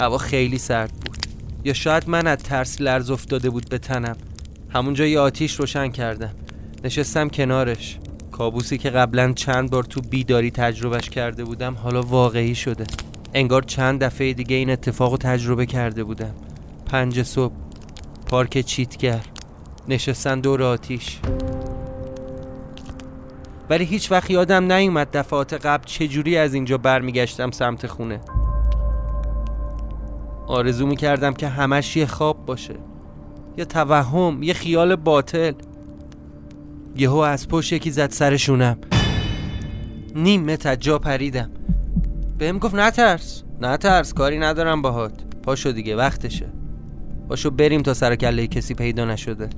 هوا 0.00 0.18
خیلی 0.18 0.58
سرد 0.58 0.92
بود. 0.92 1.26
یا 1.64 1.72
شاید 1.72 2.08
من 2.08 2.26
از 2.26 2.38
ترس 2.38 2.80
لرز 2.80 3.10
افتاده 3.10 3.50
بود 3.50 3.68
به 3.68 3.78
تنم. 3.78 4.16
همونجا 4.70 5.06
یه 5.06 5.20
آتیش 5.20 5.54
روشن 5.54 5.88
کردم. 5.88 6.34
نشستم 6.84 7.28
کنارش. 7.28 7.98
کابوسی 8.32 8.78
که 8.78 8.90
قبلا 8.90 9.32
چند 9.32 9.70
بار 9.70 9.84
تو 9.84 10.00
بیداری 10.00 10.50
تجربهش 10.50 11.08
کرده 11.08 11.44
بودم 11.44 11.74
حالا 11.74 12.02
واقعی 12.02 12.54
شده. 12.54 12.84
انگار 13.34 13.62
چند 13.62 14.04
دفعه 14.04 14.32
دیگه 14.32 14.56
این 14.56 14.70
اتفاق 14.70 15.10
رو 15.10 15.16
تجربه 15.16 15.66
کرده 15.66 16.04
بودم. 16.04 16.34
پنج 16.86 17.22
صبح. 17.22 17.54
پارک 18.26 18.60
چیتگر. 18.60 19.20
نشستن 19.88 20.40
دور 20.40 20.62
آتیش. 20.62 21.18
ولی 23.70 23.84
هیچ 23.84 24.10
وقت 24.12 24.30
یادم 24.30 24.72
نیومد 24.72 25.10
دفعات 25.10 25.52
قبل 25.52 25.84
چجوری 25.84 26.36
از 26.36 26.54
اینجا 26.54 26.78
برمیگشتم 26.78 27.50
سمت 27.50 27.86
خونه. 27.86 28.20
آرزو 30.46 30.86
می‌کردم 30.86 31.32
که 31.32 31.48
همش 31.48 31.96
یه 31.96 32.06
خواب 32.06 32.46
باشه. 32.46 32.74
یه 33.58 33.64
توهم 33.64 34.42
یه 34.42 34.54
خیال 34.54 34.96
باطل. 34.96 35.52
یهو 36.96 37.16
از 37.16 37.48
پشت 37.48 37.72
یکی 37.72 37.90
زد 37.90 38.10
سرشونم. 38.10 38.78
نیم 40.14 40.44
متر 40.44 40.74
جا 40.74 40.98
پریدم. 40.98 41.50
بهم 42.38 42.58
گفت 42.58 42.74
نترس 42.74 43.42
نترس 43.60 44.14
کاری 44.14 44.38
ندارم 44.38 44.82
باهات. 44.82 45.24
پاشو 45.42 45.72
دیگه 45.72 45.96
وقتشه. 45.96 46.46
پاشو 47.28 47.50
بریم 47.50 47.82
تا 47.82 47.94
سر 47.94 48.16
کله 48.16 48.46
کسی 48.46 48.74
پیدا 48.74 49.04
نشده. 49.04 49.48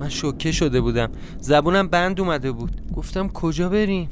من 0.00 0.08
شوکه 0.08 0.52
شده 0.52 0.80
بودم. 0.80 1.10
زبونم 1.38 1.88
بند 1.88 2.20
اومده 2.20 2.52
بود. 2.52 2.92
گفتم 2.94 3.28
کجا 3.28 3.68
بریم؟ 3.68 4.08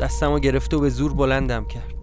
دستمو 0.00 0.38
گرفته 0.38 0.76
و 0.76 0.80
به 0.80 0.88
زور 0.88 1.14
بلندم 1.14 1.64
کرد. 1.64 1.97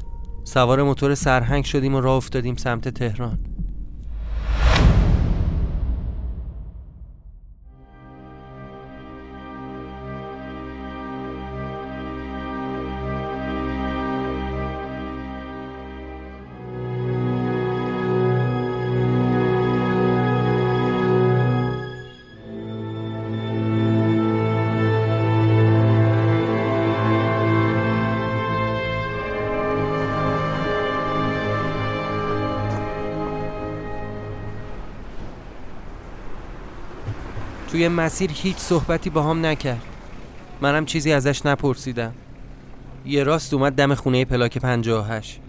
سوار 0.48 0.84
موتور 0.84 1.16
سرهنگ 1.16 1.66
شدیم 1.66 1.96
و 1.96 2.02
راه 2.02 2.16
افتادیم 2.16 2.56
سمت 2.56 2.90
تهران. 2.90 3.55
مسیر 37.88 38.32
هیچ 38.34 38.58
صحبتی 38.58 39.10
با 39.10 39.24
هم 39.24 39.46
نکرد 39.46 39.82
منم 40.62 40.86
چیزی 40.86 41.14
ازش 41.14 41.46
نپرسیدم 41.46 42.14
یه 43.06 43.24
راست 43.24 43.54
اومد 43.54 43.74
دم 43.74 43.96
خونه 43.96 44.26
پلاک 44.26 44.58
58 44.58 45.42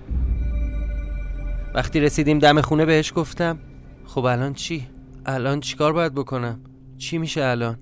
وقتی 1.74 2.00
رسیدیم 2.00 2.38
دم 2.38 2.60
خونه 2.60 2.84
بهش 2.84 3.12
گفتم 3.16 3.58
خب 4.06 4.24
الان 4.24 4.54
چی؟ 4.54 4.88
الان 5.26 5.60
چیکار 5.60 5.92
باید 5.92 6.14
بکنم؟ 6.14 6.60
چی 6.98 7.18
میشه 7.18 7.44
الان؟ 7.44 7.78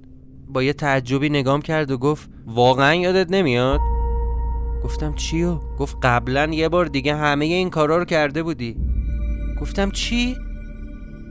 با 0.48 0.62
یه 0.62 0.72
تعجبی 0.72 1.28
نگام 1.28 1.62
کرد 1.62 1.90
و 1.90 1.98
گفت 1.98 2.30
واقعا 2.46 2.94
یادت 2.94 3.30
نمیاد؟ 3.30 3.80
گفتم 4.84 5.14
چیو؟ 5.14 5.58
گفت 5.78 5.96
قبلا 6.02 6.46
یه 6.52 6.68
بار 6.68 6.86
دیگه 6.86 7.16
همه 7.16 7.44
این 7.44 7.70
کارا 7.70 7.98
رو 7.98 8.04
کرده 8.04 8.42
بودی 8.42 8.76
گفتم 9.60 9.90
چی؟ 9.90 10.36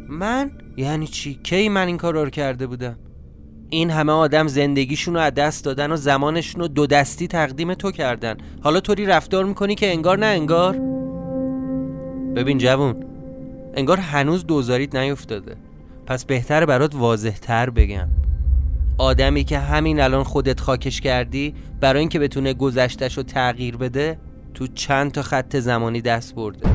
من؟ 0.09 0.51
یعنی 0.77 1.07
چی؟ 1.07 1.39
کی 1.43 1.69
من 1.69 1.87
این 1.87 1.97
کارا 1.97 2.23
رو 2.23 2.29
کرده 2.29 2.67
بودم؟ 2.67 2.95
این 3.73 3.89
همه 3.89 4.11
آدم 4.11 4.47
زندگیشون 4.47 5.13
رو 5.13 5.19
از 5.19 5.33
دست 5.33 5.65
دادن 5.65 5.91
و 5.91 5.95
زمانشون 5.95 6.61
رو 6.61 6.67
دو 6.67 6.87
دستی 6.87 7.27
تقدیم 7.27 7.73
تو 7.73 7.91
کردن. 7.91 8.37
حالا 8.61 8.79
طوری 8.79 9.05
رفتار 9.05 9.45
می‌کنی 9.45 9.75
که 9.75 9.91
انگار 9.91 10.17
نه 10.17 10.25
انگار. 10.25 10.77
ببین 12.35 12.57
جوون 12.57 12.95
انگار 13.75 13.97
هنوز 13.97 14.45
دوزاریت 14.45 14.95
نیفتاده 14.95 15.55
پس 16.05 16.25
بهتر 16.25 16.65
برات 16.65 16.95
واضح 16.95 17.37
تر 17.41 17.69
بگم. 17.69 18.09
آدمی 18.97 19.43
که 19.43 19.59
همین 19.59 19.99
الان 19.99 20.23
خودت 20.23 20.59
خاکش 20.59 21.01
کردی 21.01 21.53
برای 21.79 21.99
اینکه 21.99 22.19
بتونه 22.19 22.53
گذشتش 22.53 23.17
رو 23.17 23.23
تغییر 23.23 23.77
بده 23.77 24.17
تو 24.53 24.67
چند 24.67 25.11
تا 25.11 25.21
خط 25.21 25.55
زمانی 25.55 26.01
دست 26.01 26.35
برده. 26.35 26.69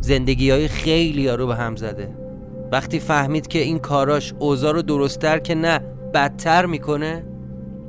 زندگی 0.00 0.50
های 0.50 0.68
خیلی 0.68 1.28
ها 1.28 1.34
رو 1.34 1.46
به 1.46 1.56
هم 1.56 1.76
زده. 1.76 2.27
وقتی 2.72 3.00
فهمید 3.00 3.46
که 3.46 3.58
این 3.58 3.78
کاراش 3.78 4.34
اوضاع 4.38 4.72
رو 4.72 4.82
درستتر 4.82 5.38
که 5.38 5.54
نه 5.54 5.78
بدتر 6.14 6.66
می‌کنه 6.66 7.24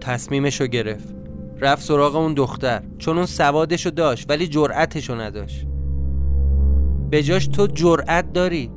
تصمیمشو 0.01 0.67
گرفت 0.67 1.15
رفت 1.60 1.84
سراغ 1.84 2.15
اون 2.15 2.34
دختر 2.34 2.84
چون 2.97 3.17
اون 3.17 3.25
سوادشو 3.25 3.89
داشت 3.89 4.25
ولی 4.30 4.47
جرأتشو 4.47 5.15
نداشت 5.15 5.65
به 7.10 7.23
جاش 7.23 7.47
تو 7.47 7.67
جرأت 7.67 8.34
داری 8.34 8.71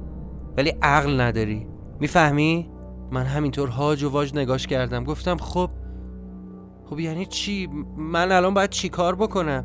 ولی 0.56 0.74
عقل 0.82 1.20
نداری 1.20 1.66
می‌فهمی؟ 2.00 2.70
من 3.10 3.24
همینطور 3.24 3.68
هاج 3.68 4.02
و 4.02 4.10
واج 4.10 4.34
نگاش 4.34 4.66
کردم 4.66 5.04
گفتم 5.04 5.36
خب 5.36 5.70
خب 6.90 7.00
یعنی 7.00 7.26
چی؟ 7.26 7.68
من 7.96 8.32
الان 8.32 8.54
باید 8.54 8.70
چی 8.70 8.88
کار 8.88 9.14
بکنم؟ 9.14 9.64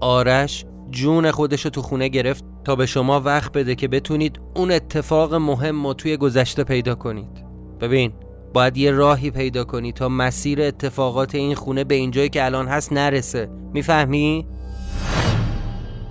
آرش 0.00 0.64
جون 0.90 1.30
خودشو 1.30 1.70
تو 1.70 1.82
خونه 1.82 2.08
گرفت 2.08 2.44
تا 2.64 2.76
به 2.76 2.86
شما 2.86 3.20
وقت 3.20 3.52
بده 3.52 3.74
که 3.74 3.88
بتونید 3.88 4.40
اون 4.56 4.70
اتفاق 4.70 5.34
مهم 5.34 5.86
رو 5.86 5.94
توی 5.94 6.16
گذشته 6.16 6.64
پیدا 6.64 6.94
کنید. 6.94 7.44
ببین 7.80 8.12
باید 8.54 8.76
یه 8.76 8.90
راهی 8.90 9.30
پیدا 9.30 9.64
کنی 9.64 9.92
تا 9.92 10.08
مسیر 10.08 10.62
اتفاقات 10.62 11.34
این 11.34 11.54
خونه 11.54 11.84
به 11.84 11.94
اینجایی 11.94 12.28
که 12.28 12.44
الان 12.44 12.68
هست 12.68 12.92
نرسه. 12.92 13.50
می‌فهمی؟ 13.72 14.46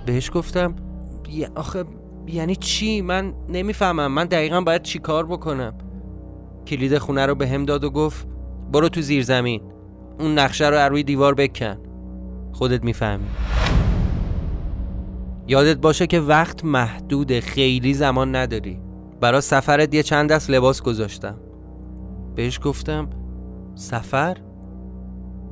بهش 0.05 0.31
گفتم 0.33 0.75
آخه 1.55 1.83
یعنی 2.27 2.55
چی؟ 2.55 3.01
من 3.01 3.33
نمی‌فهمم. 3.49 4.11
من 4.11 4.25
دقیقا 4.25 4.61
باید 4.61 4.81
چی 4.81 4.99
کار 4.99 5.25
بکنم؟ 5.25 5.73
کلید 6.67 6.97
خونه 6.97 7.25
رو 7.25 7.35
به 7.35 7.47
هم 7.47 7.65
داد 7.65 7.83
و 7.83 7.89
گفت 7.89 8.27
برو 8.73 8.89
تو 8.89 9.01
زیر 9.01 9.23
زمین 9.23 9.61
اون 10.19 10.39
نقشه 10.39 10.69
رو 10.69 10.77
روی 10.77 11.03
دیوار 11.03 11.33
بکن. 11.33 11.77
خودت 12.53 12.83
می‌فهمی. 12.83 13.27
یادت 15.47 15.77
باشه 15.77 16.07
که 16.07 16.19
وقت 16.19 16.65
محدود 16.65 17.39
خیلی 17.39 17.93
زمان 17.93 18.35
نداری 18.35 18.79
برا 19.21 19.41
سفرت 19.41 19.93
یه 19.93 20.03
چند 20.03 20.31
دست 20.31 20.49
لباس 20.49 20.81
گذاشتم 20.81 21.35
بهش 22.35 22.59
گفتم 22.63 23.09
سفر؟ 23.75 24.37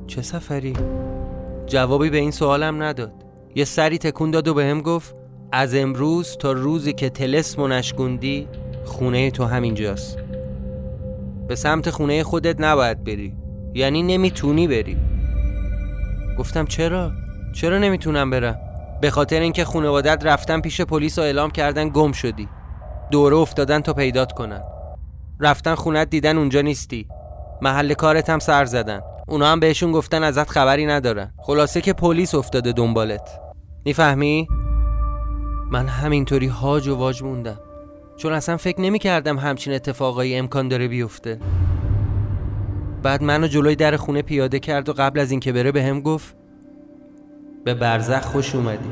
چه 0.06 0.22
سفری؟ 0.22 0.72
جوابی 1.66 2.10
به 2.10 2.16
این 2.16 2.30
سوالم 2.30 2.82
نداد 2.82 3.12
یه 3.54 3.64
سری 3.64 3.98
تکون 3.98 4.30
داد 4.30 4.48
و 4.48 4.54
به 4.54 4.64
هم 4.64 4.80
گفت 4.80 5.16
از 5.52 5.74
امروز 5.74 6.36
تا 6.36 6.52
روزی 6.52 6.92
که 6.92 7.10
تلس 7.10 7.58
و 7.58 7.68
نشگوندی 7.68 8.48
خونه 8.84 9.30
تو 9.30 9.44
همینجاست 9.44 10.18
به 11.48 11.54
سمت 11.54 11.90
خونه 11.90 12.22
خودت 12.22 12.60
نباید 12.60 13.04
بری 13.04 13.34
یعنی 13.74 14.02
نمی‌تونی 14.02 14.68
بری 14.68 14.96
گفتم 16.38 16.64
چرا؟ 16.64 17.12
چرا 17.52 17.78
نمی‌تونم 17.78 18.30
برم؟ 18.30 18.65
به 19.00 19.10
خاطر 19.10 19.40
اینکه 19.40 19.64
خانوادت 19.64 20.26
رفتن 20.26 20.60
پیش 20.60 20.80
پلیس 20.80 21.18
و 21.18 21.22
اعلام 21.22 21.50
کردن 21.50 21.88
گم 21.88 22.12
شدی. 22.12 22.48
دوره 23.10 23.36
افتادن 23.36 23.80
تا 23.80 23.92
پیدات 23.92 24.32
کنن. 24.32 24.62
رفتن 25.40 25.74
خونت 25.74 26.10
دیدن 26.10 26.38
اونجا 26.38 26.60
نیستی. 26.60 27.08
محل 27.62 27.94
کارت 27.94 28.30
هم 28.30 28.38
سر 28.38 28.64
زدن. 28.64 29.00
اونا 29.28 29.46
هم 29.52 29.60
بهشون 29.60 29.92
گفتن 29.92 30.22
ازت 30.22 30.50
خبری 30.50 30.86
ندارن. 30.86 31.32
خلاصه 31.38 31.80
که 31.80 31.92
پلیس 31.92 32.34
افتاده 32.34 32.72
دنبالت. 32.72 33.40
می‌فهمی؟ 33.84 34.48
من 35.70 35.86
همینطوری 35.86 36.46
هاج 36.46 36.88
و 36.88 36.96
واج 36.96 37.22
موندم. 37.22 37.60
چون 38.16 38.32
اصلا 38.32 38.56
فکر 38.56 38.80
نمی 38.80 38.98
کردم 38.98 39.38
همچین 39.38 39.72
اتفاقایی 39.72 40.36
امکان 40.36 40.68
داره 40.68 40.88
بیفته. 40.88 41.40
بعد 43.02 43.22
منو 43.22 43.46
جلوی 43.46 43.76
در 43.76 43.96
خونه 43.96 44.22
پیاده 44.22 44.58
کرد 44.58 44.88
و 44.88 44.92
قبل 44.92 45.20
از 45.20 45.30
اینکه 45.30 45.52
بره 45.52 45.72
به 45.72 45.82
هم 45.82 46.00
گفت 46.00 46.35
به 47.66 47.74
برزخ 47.74 48.22
خوش 48.22 48.54
اومدی. 48.54 48.88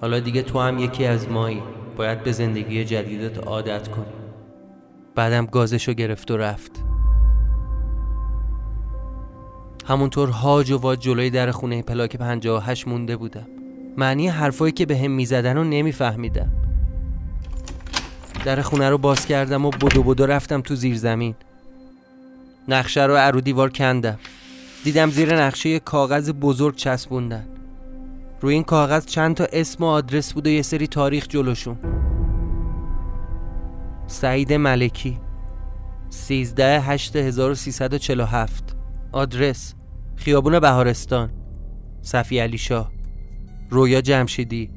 حالا 0.00 0.20
دیگه 0.20 0.42
تو 0.42 0.60
هم 0.60 0.78
یکی 0.78 1.06
از 1.06 1.28
مایی. 1.28 1.62
باید 1.96 2.22
به 2.22 2.32
زندگی 2.32 2.84
جدیدت 2.84 3.38
عادت 3.38 3.88
کنی. 3.88 4.04
بعدم 5.14 5.46
گازشو 5.46 5.92
گرفت 5.92 6.30
و 6.30 6.36
رفت. 6.36 6.70
همونطور 9.86 10.28
هاج 10.28 10.70
و 10.70 10.78
واج 10.78 11.00
جلوی 11.00 11.30
در 11.30 11.50
خونه 11.50 11.82
پلاک 11.82 12.16
هشت 12.66 12.88
مونده 12.88 13.16
بودم. 13.16 13.46
معنی 13.96 14.28
حرفایی 14.28 14.72
که 14.72 14.86
به 14.86 14.98
هم 14.98 15.10
می‌زدن 15.10 15.56
رو 15.56 15.64
نمیفهمیدم. 15.64 16.52
در 18.44 18.62
خونه 18.62 18.90
رو 18.90 18.98
باز 18.98 19.26
کردم 19.26 19.64
و 19.64 19.70
بدو 19.70 20.02
بدو 20.02 20.26
رفتم 20.26 20.60
تو 20.60 20.74
زیر 20.74 20.96
زمین. 20.96 21.34
نقشه 22.68 23.04
رو 23.04 23.14
ارو 23.18 23.40
دیوار 23.40 23.70
کندم. 23.70 24.18
دیدم 24.84 25.10
زیر 25.10 25.36
نقشه 25.36 25.80
کاغذ 25.80 26.30
بزرگ 26.30 26.76
چسبوندن. 26.76 27.51
روی 28.42 28.54
این 28.54 28.64
کاغذ 28.64 29.06
چند 29.06 29.36
تا 29.36 29.46
اسم 29.52 29.84
و 29.84 29.86
آدرس 29.86 30.32
بود 30.32 30.46
و 30.46 30.50
یه 30.50 30.62
سری 30.62 30.86
تاریخ 30.86 31.28
جلوشون. 31.28 31.78
سعید 34.06 34.52
ملکی 34.52 35.18
13 36.10 36.80
8 36.80 37.16
1347 37.16 38.76
آدرس 39.12 39.74
خیابون 40.16 40.60
بهارستان. 40.60 41.30
صفی 42.00 42.38
علی 42.38 42.58
شاه. 42.58 42.92
رویا 43.70 44.00
جمشیدی 44.00 44.70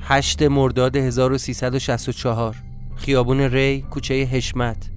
8 0.00 0.42
مرداد 0.42 0.96
1364 0.96 2.56
خیابون 2.96 3.40
ری 3.40 3.82
کوچه 3.82 4.14
حشمت. 4.14 4.90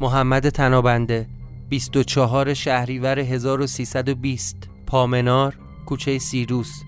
محمد 0.00 0.48
تنابنده 0.48 1.28
24 1.68 2.54
شهریور 2.54 3.18
1320 3.18 4.56
پامنار 4.86 5.65
کوچه 5.86 6.18
سیروس. 6.18 6.82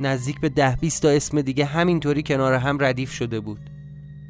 نزدیک 0.00 0.40
به 0.40 0.48
ده 0.48 0.76
20 0.80 1.02
تا 1.02 1.08
اسم 1.08 1.40
دیگه 1.40 1.64
همینطوری 1.64 2.22
کنار 2.22 2.54
هم 2.54 2.78
ردیف 2.80 3.12
شده 3.12 3.40
بود. 3.40 3.60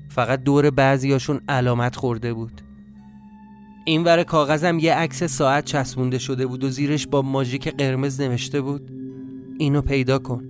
فقط 0.09 0.43
دور 0.43 0.71
بعضیاشون 0.71 1.41
علامت 1.49 1.97
خورده 1.97 2.33
بود. 2.35 2.61
این 3.85 4.05
ور 4.05 4.23
کاغذم 4.23 4.79
یه 4.79 4.95
عکس 4.95 5.25
ساعت 5.25 5.65
چسبونده 5.65 6.19
شده 6.19 6.47
بود 6.47 6.65
و 6.65 6.69
زیرش 6.69 7.07
با 7.07 7.23
ماژیک 7.23 7.69
قرمز 7.69 8.21
نوشته 8.21 8.61
بود 8.61 8.91
اینو 9.59 9.83
پیدا 9.83 10.19
کن. 10.19 10.45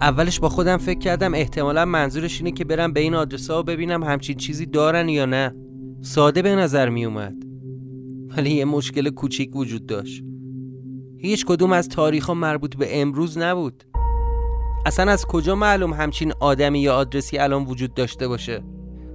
اولش 0.00 0.40
با 0.40 0.48
خودم 0.48 0.76
فکر 0.76 0.98
کردم 0.98 1.34
احتمالا 1.34 1.84
منظورش 1.84 2.38
اینه 2.38 2.50
که 2.50 2.64
برم 2.64 2.92
به 2.92 3.00
این 3.00 3.14
آدرس 3.14 3.50
ها 3.50 3.60
و 3.60 3.62
ببینم 3.62 4.04
همچین 4.04 4.36
چیزی 4.36 4.66
دارن 4.66 5.08
یا 5.08 5.26
نه. 5.26 5.54
ساده 6.00 6.42
به 6.42 6.56
نظر 6.56 6.88
می 6.88 7.04
اومد 7.04 7.34
ولی 8.36 8.50
یه 8.50 8.64
مشکل 8.64 9.10
کوچیک 9.10 9.56
وجود 9.56 9.86
داشت. 9.86 10.24
هیچ 11.24 11.46
کدوم 11.46 11.72
از 11.72 11.88
تاریخ 11.88 12.30
مربوط 12.30 12.76
به 12.76 13.00
امروز 13.00 13.38
نبود. 13.38 13.84
اصلا 14.86 15.12
از 15.12 15.26
کجا 15.26 15.54
معلوم 15.54 15.92
همچین 15.92 16.32
آدمی 16.40 16.80
یا 16.80 16.94
آدرسی 16.94 17.38
الان 17.38 17.64
وجود 17.64 17.94
داشته 17.94 18.28
باشه؟ 18.28 18.62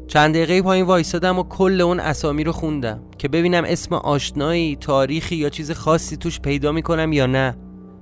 چند 0.08 0.36
دقیقه 0.36 0.62
پایین 0.62 0.86
وایستادم 0.86 1.40
و 1.40 1.44
کل 1.44 1.82
اون 1.82 2.00
اسامی 2.00 2.44
رو 2.44 2.52
خوندم 2.52 3.02
که 3.18 3.28
ببینم 3.28 3.64
اسم 3.68 3.96
آشنایی 3.96 4.76
تاریخی 4.76 5.36
یا 5.36 5.50
چیز 5.50 5.72
خاصی 5.72 6.18
توش 6.18 6.40
پیدا 6.40 6.72
می‌کنم 6.72 7.14
یا 7.14 7.26
نه. 7.26 7.58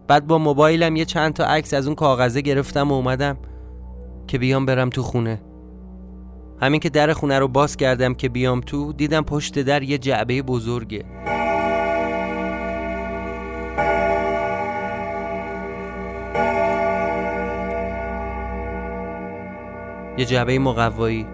بعد 0.08 0.28
با 0.28 0.38
موبایلم 0.38 0.96
یه 0.96 1.06
چند 1.06 1.34
تا 1.34 1.46
عکس 1.46 1.74
از 1.74 1.88
اون 1.88 1.96
کاغذه 1.96 2.42
گرفتم 2.42 2.92
و 2.92 2.94
اومدم 2.94 3.38
که 4.28 4.38
بیام 4.38 4.66
برم 4.66 4.90
تو 4.90 5.04
خونه. 5.04 5.42
همین 6.62 6.80
که 6.80 6.90
در 6.90 7.14
خونه 7.14 7.40
رو 7.40 7.48
باز 7.48 7.78
کردم 7.78 8.14
که 8.14 8.30
بیام 8.30 8.62
تو 8.62 8.94
دیدم 8.94 9.22
پشت 9.22 9.60
در 9.60 9.84
یه 9.84 9.98
جعبه 9.98 10.42
بزرگه. 10.42 11.06
یه 20.18 20.26
جعبه 20.26 20.60
مقوایی. 20.60 21.28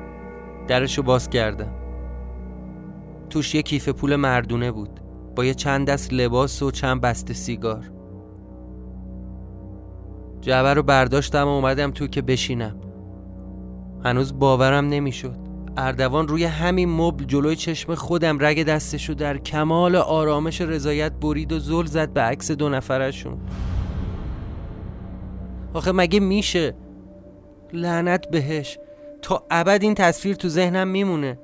درشو 0.67 1.03
باز 1.03 1.29
کردم. 1.29 1.73
توش 3.29 3.55
یه 3.55 3.61
کیف 3.61 3.89
پول 3.89 4.15
مردونه 4.15 4.71
بود. 4.71 4.99
با 5.35 5.45
یه 5.45 5.53
چند 5.53 5.87
دست 5.87 6.13
لباس 6.13 6.61
و 6.61 6.71
چند 6.71 7.01
بسته 7.01 7.33
سیگار. 7.33 7.91
جعبه 10.41 10.73
رو 10.73 10.83
برداشتم 10.83 11.45
و 11.45 11.47
اومدم 11.47 11.91
تو 11.91 12.07
که 12.07 12.21
بشینم. 12.21 12.75
هنوز 14.03 14.39
باورم 14.39 14.87
نمی‌شد. 14.87 15.37
اردوان 15.77 16.27
روی 16.27 16.43
همین 16.43 16.89
مبل 16.89 17.23
جلوی 17.23 17.55
چشم 17.55 17.95
خودم 17.95 18.37
رگ 18.41 18.63
دستشو 18.63 19.13
در 19.13 19.37
کمال 19.37 19.95
آرامش 19.95 20.61
رضایت 20.61 21.11
برید 21.11 21.51
و 21.51 21.59
زل 21.59 21.85
زد 21.85 22.13
به 22.13 22.21
عکس 22.21 22.51
دو 22.51 22.69
نفرشون. 22.69 23.37
آخه 25.73 25.91
مگه 25.91 26.19
میشه؟ 26.19 26.75
لعنت 27.73 28.29
بهش. 28.29 28.79
تا 29.21 29.43
ابد 29.51 29.79
این 29.81 29.95
تصویر 29.95 30.35
تو 30.35 30.49
ذهنم 30.49 30.87
میمونه. 30.87 31.39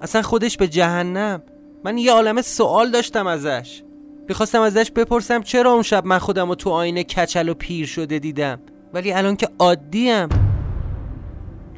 اصلا 0.00 0.22
خودش 0.22 0.56
به 0.56 0.68
جهنم. 0.68 1.42
من 1.84 1.98
یه 1.98 2.12
عالم 2.12 2.42
سوال 2.42 2.90
داشتم 2.90 3.26
ازش. 3.26 3.82
می‌خواستم 4.28 4.60
ازش 4.60 4.90
بپرسم 4.90 5.42
چرا 5.42 5.72
اون 5.72 5.82
شب 5.82 6.06
من 6.06 6.18
خودم 6.18 6.48
رو 6.48 6.54
تو 6.54 6.70
آینه 6.70 7.04
کچل 7.04 7.48
و 7.48 7.54
پیر 7.54 7.86
شده 7.86 8.18
دیدم؟ 8.18 8.58
ولی 8.94 9.12
الان 9.12 9.36
که 9.36 9.48
عادیم. 9.58 10.28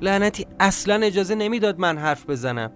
لعنتی 0.01 0.47
اصلا 0.61 0.95
اجازه 0.95 1.35
نمی‌داد 1.35 1.79
من 1.79 1.99
حرف 1.99 2.31
بزنم. 2.31 2.73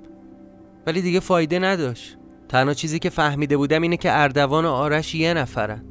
ولی 0.87 1.03
دیگه 1.03 1.21
فایده 1.21 1.59
نداشت. 1.59 2.17
تنها 2.49 2.75
چیزی 2.75 2.99
که 2.99 3.11
فهمیده 3.11 3.57
بودم 3.57 3.83
اینه 3.83 3.97
که 3.97 4.09
اردوان 4.13 4.65
و 4.65 4.69
آرش 4.69 5.15
یه 5.15 5.35
نفرن. 5.35 5.85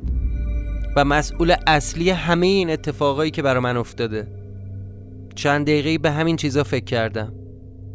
و 0.95 1.06
مسئول 1.06 1.56
اصلی 1.67 2.10
همه 2.10 2.47
این 2.47 2.69
اتفاقایی 2.69 3.32
که 3.32 3.41
برا 3.41 3.62
من 3.62 3.78
افتاده. 3.78 4.28
چند 5.36 5.65
دقیقه 5.65 5.98
به 5.98 6.12
همین 6.12 6.36
چیزا 6.36 6.63
فکر 6.63 6.86
کردم. 6.86 7.34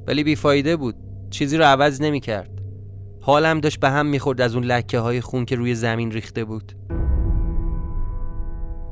ولی 0.06 0.24
بیفایده 0.24 0.76
بود. 0.76 0.94
چیزی 1.30 1.56
رو 1.56 1.64
عوض 1.64 2.00
نمی 2.00 2.20
کرد 2.20 2.50
حالم 3.20 3.60
داشت 3.60 3.80
به 3.80 3.90
هم 3.90 4.06
می‌خورد 4.06 4.40
از 4.40 4.54
اون 4.54 4.64
لکه 4.64 4.98
های 4.98 5.20
خون 5.20 5.44
که 5.44 5.56
روی 5.56 5.74
زمین 5.74 6.12
ریخته 6.12 6.44
بود. 6.44 6.72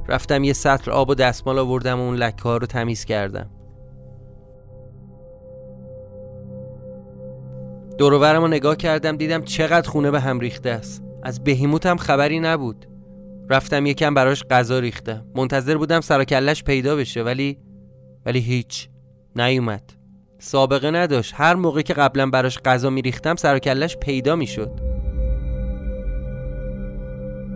رفتم 0.08 0.44
یه 0.44 0.52
سطر 0.52 0.90
آب 0.90 1.10
و 1.10 1.14
دستمال 1.14 1.58
آوردم 1.58 2.00
و 2.00 2.02
اون 2.02 2.16
لکه 2.16 2.42
ها 2.42 2.56
رو 2.56 2.66
تمیز 2.66 3.04
کردم. 3.04 3.50
دوروورم 7.98 8.42
رو 8.42 8.48
نگاه 8.48 8.76
کردم 8.76 9.16
دیدم 9.16 9.42
چقدر 9.42 9.88
خونه 9.88 10.10
به 10.10 10.20
هم 10.20 10.40
ریخته 10.40 10.70
است. 10.70 11.02
از 11.22 11.44
بهیموت 11.44 11.86
هم 11.86 11.96
خبری 11.96 12.40
نبود. 12.40 12.86
رفتم 13.50 13.86
یکم 13.86 14.14
براش 14.14 14.44
غذا 14.44 14.78
ریختم. 14.78 15.24
منتظر 15.34 15.76
بودم 15.76 16.00
سراکلش 16.00 16.64
پیدا 16.64 16.96
بشه 16.96 17.22
ولی 17.22 17.58
ولی 18.26 18.38
هیچ. 18.38 18.88
نیومد. 19.36 19.92
سابقه 20.38 20.90
نداشت. 20.90 21.32
هر 21.36 21.54
موقع 21.54 21.82
که 21.82 21.94
قبلا 21.94 22.30
براش 22.30 22.58
غذا 22.58 22.90
میریختم 22.90 23.36
سراکلش 23.36 23.96
پیدا 23.96 24.36
می‌شد. 24.36 24.70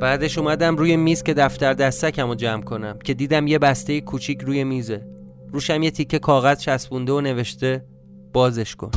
بعدش 0.01 0.39
اومدم 0.39 0.77
روی 0.77 0.97
میز 0.97 1.23
که 1.23 1.35
دفتر 1.35 1.75
دستکم 1.75 2.29
رو 2.29 2.35
جمع 2.35 2.63
کنم 2.63 2.99
که 3.05 3.15
دیدم 3.15 3.47
یه 3.47 3.59
بسته 3.59 4.01
کوچیک 4.01 4.43
روی 4.43 4.65
میزه. 4.65 5.07
روشم 5.53 5.83
یه 5.83 5.91
تیکه 5.91 6.19
کاغذ 6.19 6.59
چسبونده 6.59 7.13
و 7.13 7.21
نوشته 7.21 7.85
بازش 8.33 8.77
کن. 8.77 8.91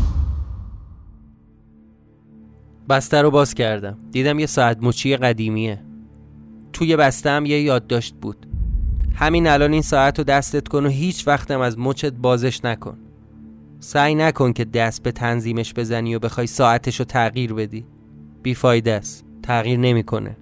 بسته 2.90 3.22
رو 3.22 3.32
باز 3.32 3.54
کردم. 3.54 3.98
دیدم 4.12 4.40
یه 4.40 4.46
ساعت 4.46 4.78
مچی 4.82 5.18
قدیمیه. 5.18 5.82
توی 6.74 6.96
بسته 6.96 7.30
هم 7.30 7.46
یه 7.46 7.62
یادداشت 7.62 8.16
بود. 8.16 8.51
همین 9.16 9.48
الان 9.48 9.74
این 9.74 9.82
ساعت 9.82 10.18
رو 10.18 10.24
دستت 10.24 10.68
کن 10.68 10.86
و 10.86 10.90
هیچ 10.90 11.28
وقتم 11.28 11.60
از 11.60 11.80
مچت 11.80 12.14
بازش 12.14 12.66
نکن. 12.66 12.98
سعی 13.80 14.16
نکن 14.16 14.54
که 14.54 14.66
دست 14.66 15.04
به 15.04 15.12
تنظیمش 15.12 15.74
بزنی 15.74 16.16
و 16.16 16.20
بخوای 16.20 16.48
ساعتش 16.48 17.00
رو 17.00 17.06
تغییر 17.06 17.54
بدی. 17.54 17.86
بیفایده 18.44 18.92
است. 18.92 19.26
تغییر 19.44 19.80
نمی‌کنه. 19.80 20.38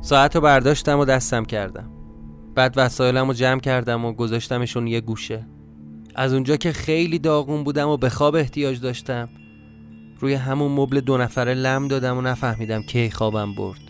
ساعت 0.00 0.34
رو 0.34 0.40
برداشتم 0.40 0.98
و 0.98 1.04
دستم 1.04 1.44
کردم. 1.44 1.90
بعد 2.54 2.74
وسایلم 2.76 3.26
رو 3.26 3.34
جمع 3.34 3.60
کردم 3.60 4.04
و 4.04 4.12
گذاشتمشون 4.12 4.86
یه 4.86 5.00
گوشه. 5.00 5.46
از 6.14 6.32
اونجا 6.32 6.56
که 6.56 6.72
خیلی 6.72 7.18
داغون 7.18 7.64
بودم 7.64 7.88
و 7.88 7.96
به 7.96 8.08
خواب 8.08 8.34
احتیاج 8.34 8.80
داشتم 8.80 9.28
روی 10.20 10.34
همون 10.34 10.72
مبل 10.72 11.00
دو 11.00 11.18
نفره 11.18 11.54
لم 11.54 11.88
دادم 11.88 12.18
و 12.18 12.20
نفهمیدم 12.20 12.82
کی 12.82 13.10
خوابم 13.10 13.54
برد. 13.54 13.89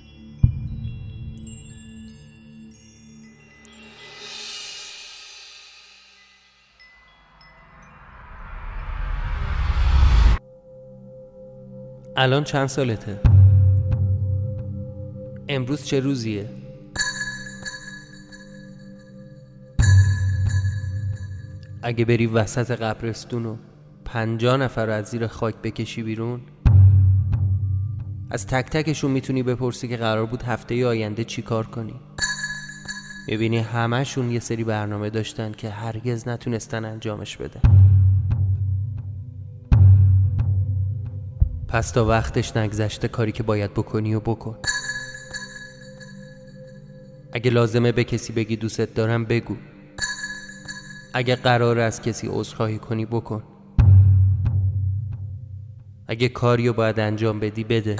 الان 12.22 12.44
چند 12.44 12.66
سالته؟ 12.66 13.20
امروز 15.48 15.84
چه 15.84 16.00
روزیه؟ 16.00 16.48
اگه 21.82 22.04
بری 22.04 22.26
وسط 22.26 22.70
قبرستون 22.70 23.46
و 23.46 23.56
پنجا 24.04 24.56
نفر 24.56 24.90
از 24.90 25.06
زیر 25.06 25.26
خاک 25.26 25.54
بکشی 25.62 26.02
بیرون 26.02 26.40
از 28.30 28.46
تک 28.46 28.70
تکشون 28.70 29.10
می‌تونی 29.10 29.42
بپرسی 29.42 29.88
که 29.88 29.96
قرار 29.96 30.26
بود 30.26 30.42
هفته 30.42 30.86
آینده 30.86 31.24
چی 31.24 31.42
کار 31.42 31.66
کنی 31.66 32.00
می‌بینی 33.28 33.58
همهشون 33.58 34.30
یه 34.30 34.40
سری 34.40 34.64
برنامه 34.64 35.10
داشتن 35.10 35.52
که 35.52 35.70
هرگز 35.70 36.28
نتونستن 36.28 36.84
انجامش 36.84 37.36
بدن 37.36 37.89
پس 41.70 41.90
تا 41.90 42.04
وقتش 42.04 42.56
نگذشته 42.56 43.08
کاری 43.08 43.32
که 43.32 43.42
باید 43.42 43.74
بکنی 43.74 44.14
و 44.14 44.20
بکن. 44.20 44.56
اگه 47.32 47.50
لازمه 47.50 47.92
به 47.92 48.04
کسی 48.04 48.32
بگی 48.32 48.56
دوست 48.56 48.80
دارم 48.80 49.24
بگو. 49.24 49.56
اگه 51.14 51.36
قرار 51.36 51.78
از 51.78 52.02
کسی 52.02 52.28
عذرخواهی 52.30 52.78
کنی 52.78 53.06
بکن. 53.06 53.42
اگه 56.08 56.28
کاریو 56.28 56.72
باید 56.72 57.00
انجام 57.00 57.40
بدی 57.40 57.64
بده. 57.64 57.96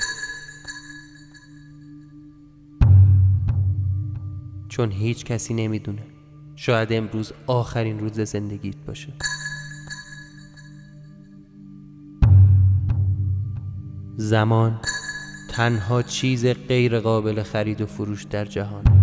چون 4.69 4.91
هیچ 4.91 5.25
کسی 5.25 5.55
نمی‌دونه. 5.55 6.03
شاید 6.57 6.93
امروز 6.93 7.33
آخرین 7.47 7.99
روز 7.99 8.21
زندگیت 8.21 8.77
باشه. 8.87 9.13
زمان 14.23 14.81
تنها 15.49 16.03
چیز 16.03 16.47
غیر 16.47 17.01
قابل 17.01 17.43
خرید 17.43 17.81
و 17.81 17.87
فروش 17.87 18.25
در 18.25 18.45
جهان. 18.45 19.00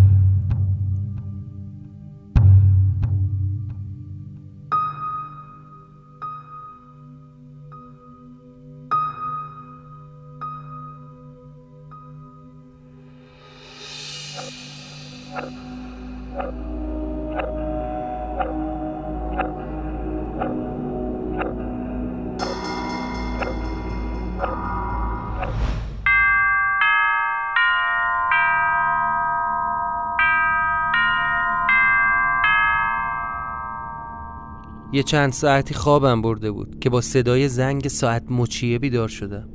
یه 34.92 35.02
چند 35.02 35.32
ساعتی 35.32 35.74
خوابم 35.74 36.22
برده 36.22 36.50
بود 36.50 36.80
که 36.80 36.90
با 36.90 37.00
صدای 37.00 37.48
زنگ 37.48 37.88
ساعت 37.88 38.22
مچیه 38.30 38.78
بیدار 38.78 39.08
شدم. 39.08 39.48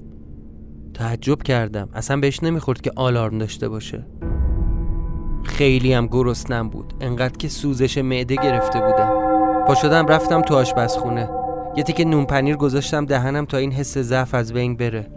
تعجب 0.94 1.44
کردم. 1.44 1.90
اصلا 1.94 2.18
بهش 2.18 2.44
نمی‌خورد 2.44 2.82
که 2.82 2.92
آلارم 2.96 3.38
داشته 3.38 3.70
باشه. 3.70 4.06
خیلی 5.44 5.94
هم 5.94 6.08
گرسنم 6.08 6.70
بود. 6.70 6.94
انقدر 7.02 7.38
که 7.38 7.48
سوزش 7.48 7.98
معده 7.98 8.36
گرفته 8.36 8.80
بودم. 8.80 9.10
پا 9.68 9.76
شدم 9.76 10.08
رفتم 10.08 10.42
تو 10.42 10.56
آشپزخونه. 10.56 11.30
یه 11.78 11.84
تیکه 11.84 12.06
نون 12.06 12.26
پنیر 12.26 12.56
گذاشتم 12.56 13.06
دهنم 13.06 13.46
تا 13.46 13.58
این 13.58 13.72
حس 13.72 13.98
ضعف 13.98 14.36
از 14.36 14.54
بین 14.54 14.78
بره. 14.78 15.08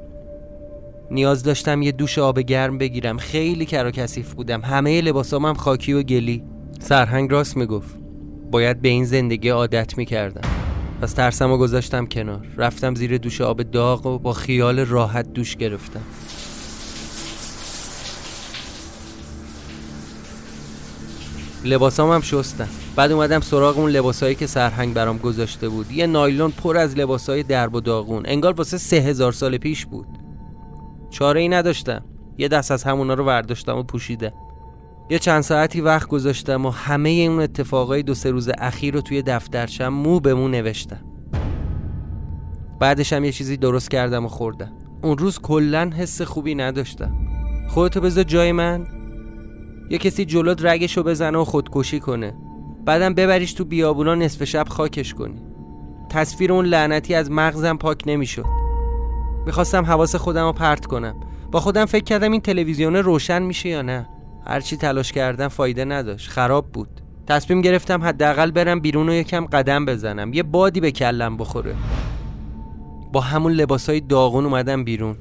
نیاز 1.11 1.43
داشتم 1.43 1.83
یه 1.83 1.93
دوش 1.93 2.19
آب 2.19 2.41
گرم 2.41 2.79
بگیرم. 2.79 3.19
خیلی 3.19 3.67
کرا 3.67 3.91
کثیف 3.91 4.35
بودم. 4.35 4.61
همه 4.61 5.01
لباسام 5.01 5.47
هم 5.47 5.55
خاکی 5.55 5.93
و 5.93 6.03
گلی. 6.03 6.45
سرهنگ 6.81 7.33
راست 7.33 7.57
می‌گفت. 7.57 8.06
باید 8.51 8.83
به 8.83 8.89
این 8.89 9.05
زندگی 9.05 9.49
عادت 9.49 9.99
می‌کردم. 9.99 10.49
پس 11.03 11.13
ترسم 11.13 11.51
و 11.51 11.57
گذاشتم 11.57 12.07
کنار. 12.07 12.47
رفتم 12.57 12.95
زیر 12.95 13.19
دوش 13.19 13.41
آب 13.41 13.63
داغ 13.63 14.07
و 14.07 14.19
با 14.19 14.33
خیال 14.33 14.79
راحت 14.79 15.33
دوش 15.33 15.57
گرفتم. 15.57 16.03
لباسام 21.65 22.11
هم 22.11 22.21
شستم. 22.21 22.69
بعد 22.97 23.13
اومدم 23.13 23.41
سراغ 23.41 23.79
اون 23.79 23.91
لباسایی 23.91 24.35
که 24.35 24.47
سرهنگ 24.47 24.95
برام 24.95 25.19
گذاشته 25.19 25.69
بود. 25.69 25.93
یه 25.93 26.07
نایلون 26.07 26.51
پر 26.51 26.77
از 26.77 26.97
لباسای 26.97 27.43
درب 27.43 27.75
و 27.75 27.81
داغون. 27.81 28.23
انگار 28.27 28.53
واسه 28.53 28.79
سه 28.79 28.97
هزار 28.97 29.33
سال 29.33 29.59
پیش 29.59 29.87
بود. 29.87 30.07
چاره 31.11 31.41
ای 31.41 31.49
نداشتم. 31.49 32.05
یه 32.39 32.49
دست 32.49 32.71
از 32.71 32.85
همونا 32.85 33.15
رو 33.15 33.25
ورداشتم 33.25 33.77
و 33.77 33.83
پوشیدم. 33.83 34.33
یه 35.11 35.19
چند 35.19 35.41
ساعتی 35.41 35.81
وقت 35.81 36.09
گذاشتم 36.09 36.67
و 36.67 36.71
همه 36.71 37.11
اون 37.11 37.41
اتفاقای 37.41 38.03
دو 38.03 38.15
سه 38.15 38.31
روز 38.31 38.51
اخیر 38.59 38.95
رو 38.95 39.01
توی 39.01 39.23
دفترشم 39.23 39.89
مو 39.89 40.21
به 40.21 40.35
مو 40.35 40.49
نوشتم. 40.49 41.01
بعدش 42.81 43.13
هم 43.13 43.25
یه 43.25 43.33
چیزی 43.33 43.57
درست 43.57 43.91
کردم 43.91 44.25
و 44.25 44.29
خوردم. 44.29 44.73
اون 45.03 45.19
روز 45.19 45.39
کلا 45.39 45.91
حس 45.97 46.23
خوبی 46.23 46.55
نداشتم. 46.55 47.15
خودتو 47.69 48.01
بذار 48.01 48.25
جای 48.25 48.53
من. 48.53 48.87
یه 49.91 49.99
کسی 49.99 50.25
جلوت 50.25 50.65
رگشو 50.65 51.03
بزنه 51.03 51.39
و 51.39 51.45
خودکشی 51.45 52.01
کنه. 52.01 52.35
بعدم 52.85 53.15
ببریش 53.15 53.53
تو 53.53 53.65
بیابونا 53.65 54.15
نصف 54.15 54.45
شب 54.45 54.69
خاکش 54.69 55.15
کنی. 55.15 55.43
تصویر 56.09 56.53
اون 56.53 56.65
لعنتی 56.65 57.15
از 57.15 57.31
مغزم 57.31 57.77
پاک 57.77 58.03
نمی‌شد. 58.07 58.47
می‌خواستم 59.47 59.85
حواس 59.85 60.17
خودم 60.17 60.45
رو 60.45 60.53
پرت 60.53 60.87
کنم. 60.87 61.21
با 61.51 61.61
خودم 61.61 61.85
فکر 61.85 62.05
کردم 62.05 62.33
این 62.33 62.41
تلویزیون 62.41 62.97
روشن 62.97 63.43
میشه 63.43 63.69
یا 63.69 63.83
نه. 63.83 64.09
هرچی 64.49 64.77
تلاش 64.77 65.13
کردم 65.13 65.49
فایده 65.49 65.85
نداشت. 65.85 66.31
خراب 66.31 66.67
بود. 66.73 66.89
تصمیم 67.27 67.61
گرفتم 67.61 68.05
حداقل 68.05 68.51
برم 68.51 68.81
بیرون 68.81 69.09
و 69.09 69.15
یکم 69.15 69.47
قدم 69.47 69.87
بزنم. 69.87 70.33
یه 70.35 70.43
بادی 70.43 70.81
به 70.81 70.91
کلم 70.91 71.37
بخوره. 71.37 71.75
با 73.13 73.21
همون 73.21 73.53
لباسای 73.53 74.01
داغون 74.01 74.45
اومدم 74.45 74.85
بیرون. 74.85 75.17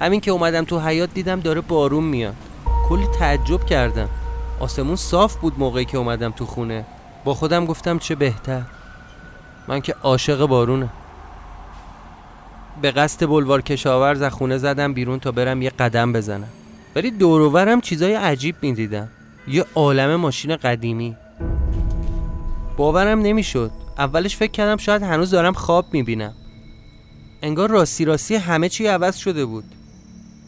همین 0.00 0.20
که 0.20 0.30
اومدم 0.30 0.64
تو 0.64 0.80
حیات 0.80 1.14
دیدم 1.14 1.40
داره 1.40 1.60
بارون 1.60 2.04
میاد. 2.04 2.34
کلی 2.88 3.06
تعجب 3.18 3.64
کردم. 3.64 4.08
آسمون 4.60 4.96
صاف 4.96 5.36
بود 5.36 5.58
موقعی 5.58 5.84
که 5.84 5.98
اومدم 5.98 6.30
تو 6.30 6.46
خونه. 6.46 6.84
با 7.24 7.34
خودم 7.34 7.64
گفتم 7.64 7.98
چه 7.98 8.14
بهتر. 8.14 8.62
من 9.68 9.80
که 9.80 9.94
عاشق 10.02 10.46
بارونه. 10.46 10.88
به 12.82 12.90
قصد 12.90 13.26
بلوار 13.26 13.62
کشاورز 13.62 14.22
از 14.22 14.32
خونه 14.32 14.58
زدم 14.58 14.94
بیرون 14.94 15.18
تا 15.18 15.32
برم 15.32 15.62
یه 15.62 15.70
قدم 15.70 16.12
بزنم. 16.12 16.48
ولی 16.96 17.10
دوروورم 17.10 17.80
چیزای 17.80 18.14
عجیب 18.14 18.56
می‌دیدم. 18.62 19.08
یه 19.48 19.64
عالم 19.74 20.16
ماشین 20.16 20.56
قدیمی. 20.56 21.16
باورم 22.76 23.20
نمی‌شد. 23.20 23.70
اولش 23.98 24.36
فکر 24.36 24.50
کردم 24.50 24.76
شاید 24.76 25.02
هنوز 25.02 25.30
دارم 25.30 25.52
خواب 25.52 25.86
می‌بینم. 25.92 26.32
انگار 27.42 27.70
راستی 27.70 28.04
راستی 28.04 28.34
همه 28.34 28.68
چی 28.68 28.86
عوض 28.86 29.16
شده 29.16 29.44
بود. 29.44 29.64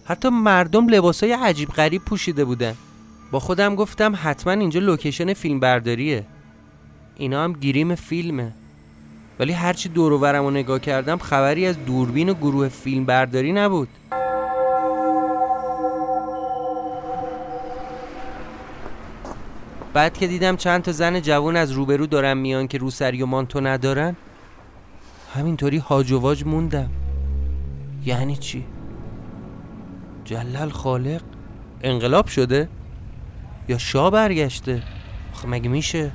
حتی 0.05 0.29
مردم 0.29 0.89
لباسای 0.89 1.33
عجیب 1.33 1.69
غریب 1.69 2.05
پوشیده 2.05 2.45
بودن. 2.45 2.75
با 3.31 3.41
خودم 3.41 3.75
گفتم 3.75 4.15
حتما 4.23 4.53
اینجا 4.53 4.81
لوکیشن 4.81 5.35
فیلم 5.35 5.61
برداریه 5.61 6.25
اینا 7.17 7.45
هم 7.45 7.53
گیریم 7.53 7.95
فیلمه. 7.95 8.53
ولی 9.39 9.53
هرچی 9.53 9.89
دور 9.89 10.33
رو 10.39 10.51
نگاه 10.51 10.79
کردم 10.79 11.19
خبری 11.19 11.67
از 11.67 11.85
دوربین 11.85 12.29
و 12.29 12.35
گروه 12.35 12.69
فیلم 12.69 13.05
برداری 13.05 13.53
نبود. 13.53 13.89
بعد 19.99 20.19
که 20.19 20.27
دیدم 20.27 20.57
چند 20.57 20.83
تا 20.83 20.93
زن 20.93 21.21
جوان 21.21 21.57
از 21.57 21.73
روبرو 21.73 22.07
دارن 22.07 22.37
میان 22.37 22.69
که 22.69 22.79
روسری 22.79 23.23
و 23.23 23.27
مانتو 23.27 23.61
ندارن 23.61 24.17
همینطوری 25.35 25.79
هاج 25.79 26.13
و 26.13 26.19
واج 26.19 26.45
موندم 26.45 26.91
یعنی 28.05 28.37
چی؟ 28.37 28.65
جلل 30.25 30.69
خالق 30.69 31.23
انقلاب 31.83 32.27
شده؟ 32.27 32.69
یا 33.69 33.79
شاه 33.79 34.11
برگشته؟ 34.11 34.83
آخه 35.35 35.49
مگه 35.49 35.69
میشه؟ 35.69 36.11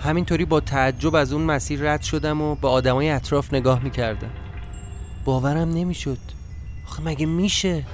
همینطوری 0.00 0.44
با 0.44 0.60
تعجب 0.60 1.14
از 1.14 1.32
اون 1.32 1.42
مسیر 1.42 1.92
رد 1.92 2.02
شدم 2.02 2.40
و 2.42 2.54
به 2.54 2.68
آدمای 2.68 3.10
اطراف 3.10 3.54
نگاه 3.54 3.82
می‌کردم 3.84 4.30
باورم 5.24 5.70
نمی‌شد 5.70 6.18
آخه 6.86 7.02
مگه 7.02 7.26
میشه؟ 7.26 7.84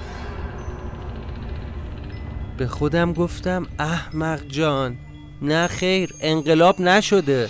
به 2.58 2.66
خودم 2.66 3.12
گفتم 3.12 3.66
احمق 3.78 4.40
جان 4.48 4.96
نه 5.42 5.66
خیر 5.66 6.14
انقلاب 6.20 6.80
نشده. 6.80 7.48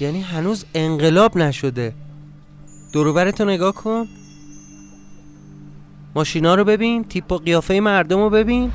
یعنی 0.00 0.20
هنوز 0.20 0.64
انقلاب 0.74 1.38
نشده. 1.38 1.94
دروبرتو 2.94 3.44
نگاه 3.44 3.74
کن. 3.74 4.06
ماشینا 6.14 6.54
رو 6.54 6.64
ببین 6.64 7.04
تیپ 7.04 7.32
و 7.32 7.38
قیافه 7.38 7.80
مردم 7.80 8.18
رو 8.18 8.30
ببین. 8.30 8.72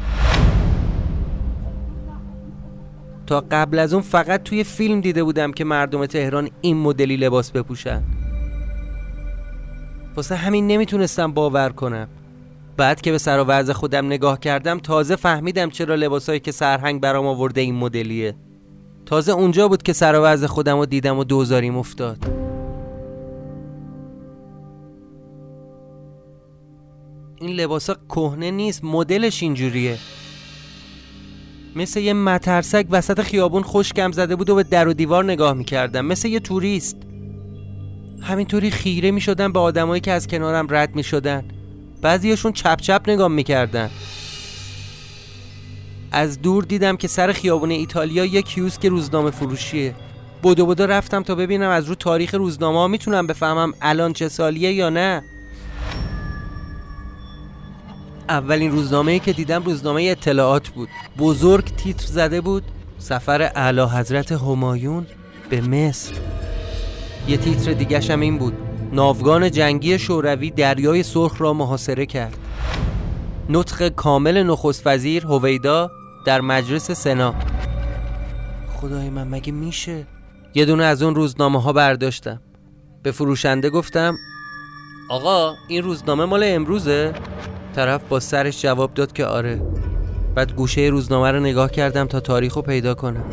تا 3.28 3.44
قبل 3.52 3.80
از 3.80 3.94
اون 3.94 4.04
فقط 4.04 4.44
توی 4.44 4.64
فیلم 4.64 5.02
دیده 5.02 5.24
بودم 5.24 5.52
که 5.52 5.64
مردم 5.64 6.06
تهران 6.06 6.50
این 6.62 6.78
مدلی 6.78 7.18
لباس 7.18 7.52
بپوشن. 7.52 8.04
واسه 10.16 10.36
همین 10.36 10.68
نمی‌تونستم 10.68 11.32
باور 11.32 11.70
کنم. 11.70 12.08
بعد 12.78 13.02
که 13.02 13.12
به 13.12 13.18
سر 13.18 13.40
و 13.40 13.44
وضع 13.44 13.74
خودم 13.74 14.06
نگاه 14.06 14.40
کردم 14.40 14.80
تازه 14.80 15.16
فهمیدم 15.16 15.70
چرا 15.70 15.96
لباسایی 15.96 16.40
که 16.40 16.52
سرهنگ 16.52 17.02
برام 17.02 17.26
آورده 17.28 17.62
این 17.62 17.76
مدلیه. 17.76 18.36
تازه 19.06 19.32
اونجا 19.32 19.68
بود 19.68 19.84
که 19.84 19.94
سر 19.94 20.20
و 20.20 20.24
وضع 20.24 20.48
خودم 20.48 20.78
رو 20.78 20.86
دیدم 20.86 21.18
و 21.18 21.24
دوزاریم 21.24 21.78
افتاد. 21.78 22.18
این 27.42 27.56
لباسا 27.56 27.96
کهنه 28.10 28.52
نیست 28.52 28.84
مدلش 28.84 29.44
اینجوریه. 29.44 29.98
مثل 31.76 32.00
یه 32.00 32.14
مترسک 32.14 32.86
وسط 32.90 33.22
خیابون 33.22 33.64
خوشکم 33.64 34.12
زده 34.12 34.36
بود 34.36 34.50
و 34.50 34.56
به 34.56 34.64
در 34.64 34.88
و 34.88 34.94
دیوار 34.94 35.24
نگاه 35.24 35.54
می‌کردم. 35.54 36.06
مثل 36.06 36.28
یه 36.28 36.40
توریست. 36.40 36.98
همینطوری 38.22 38.72
خیره 38.72 39.12
می‌شدم 39.12 39.54
به 39.54 39.60
آدمایی 39.60 40.02
که 40.02 40.12
از 40.12 40.28
کنارم 40.28 40.68
رد 40.70 40.96
می‌شدن. 40.96 41.44
بعضیشون 42.02 42.52
چپ 42.52 42.82
چپ 42.82 43.02
نگاه 43.08 43.28
می‌کردن. 43.28 43.90
از 46.12 46.42
دور 46.42 46.64
دیدم 46.64 46.98
که 46.98 47.08
سر 47.08 47.32
خیابون 47.32 47.72
ایتالیا 47.72 48.26
یک 48.26 48.46
کیوسک 48.46 48.86
روزنامه 48.86 49.32
فروشیه. 49.32 49.96
بدو 50.44 50.66
بدو 50.66 50.88
رفتم 50.88 51.24
تا 51.24 51.36
ببینم 51.36 51.70
از 51.70 51.86
رو 51.86 51.96
تاریخ 51.96 52.34
روزنامه 52.34 52.80
ها 52.80 52.88
می‌تونم 52.88 53.28
بفهمم 53.28 53.74
الان 53.82 54.14
چه 54.14 54.30
سالیه 54.30 54.74
یا 54.74 54.90
نه. 54.90 55.24
اولین 58.30 58.72
روزنامه 58.72 59.20
که 59.20 59.34
دیدم 59.34 59.64
روزنامه 59.64 60.04
اطلاعات 60.04 60.70
بود. 60.70 60.90
بزرگ 61.18 61.76
تیتر 61.76 62.06
زده 62.06 62.42
بود 62.42 62.64
سفر 63.00 63.42
اعلی 63.42 63.82
حضرت 63.82 64.32
همایون 64.32 65.08
به 65.50 65.62
مصر. 65.62 66.14
یه 67.28 67.38
تیتر 67.38 67.74
دیگه 67.74 68.00
هم 68.00 68.20
این 68.20 68.38
بود. 68.38 68.67
ناوگان 68.92 69.52
جنگی 69.52 70.00
شوروی 70.00 70.52
دریای 70.52 71.04
سرخ 71.04 71.42
را 71.42 71.54
محاصره 71.54 72.06
کرد. 72.06 72.38
نطق 73.50 73.90
کامل 73.90 74.44
نخست 74.44 74.88
وزیر 74.88 75.26
هویدا 75.26 75.92
در 76.26 76.42
مجلس 76.42 76.92
سنا. 76.92 77.36
خدای 78.76 79.10
من 79.10 79.28
مگه 79.28 79.52
میشه؟ 79.52 80.08
یه 80.56 80.66
دونه 80.66 80.84
از 80.84 81.04
اون 81.04 81.16
روزنامه 81.16 81.62
ها 81.62 81.74
برداشتم. 81.74 82.42
به 83.04 83.12
فروشنده 83.12 83.70
گفتم 83.70 84.18
آقا 85.10 85.54
این 85.68 85.84
روزنامه 85.84 86.26
مال 86.26 86.44
امروزه؟ 86.46 87.14
طرف 87.76 88.02
با 88.10 88.20
سرش 88.20 88.62
جواب 88.62 88.94
داد 88.94 89.14
که 89.14 89.26
آره. 89.26 89.62
بعد 90.36 90.54
گوشه 90.56 90.82
روزنامه 90.82 91.32
رو 91.32 91.40
نگاه 91.40 91.72
کردم 91.72 92.06
تا 92.06 92.20
تاریخ 92.20 92.54
رو 92.54 92.62
پیدا 92.62 92.94
کنم. 92.94 93.24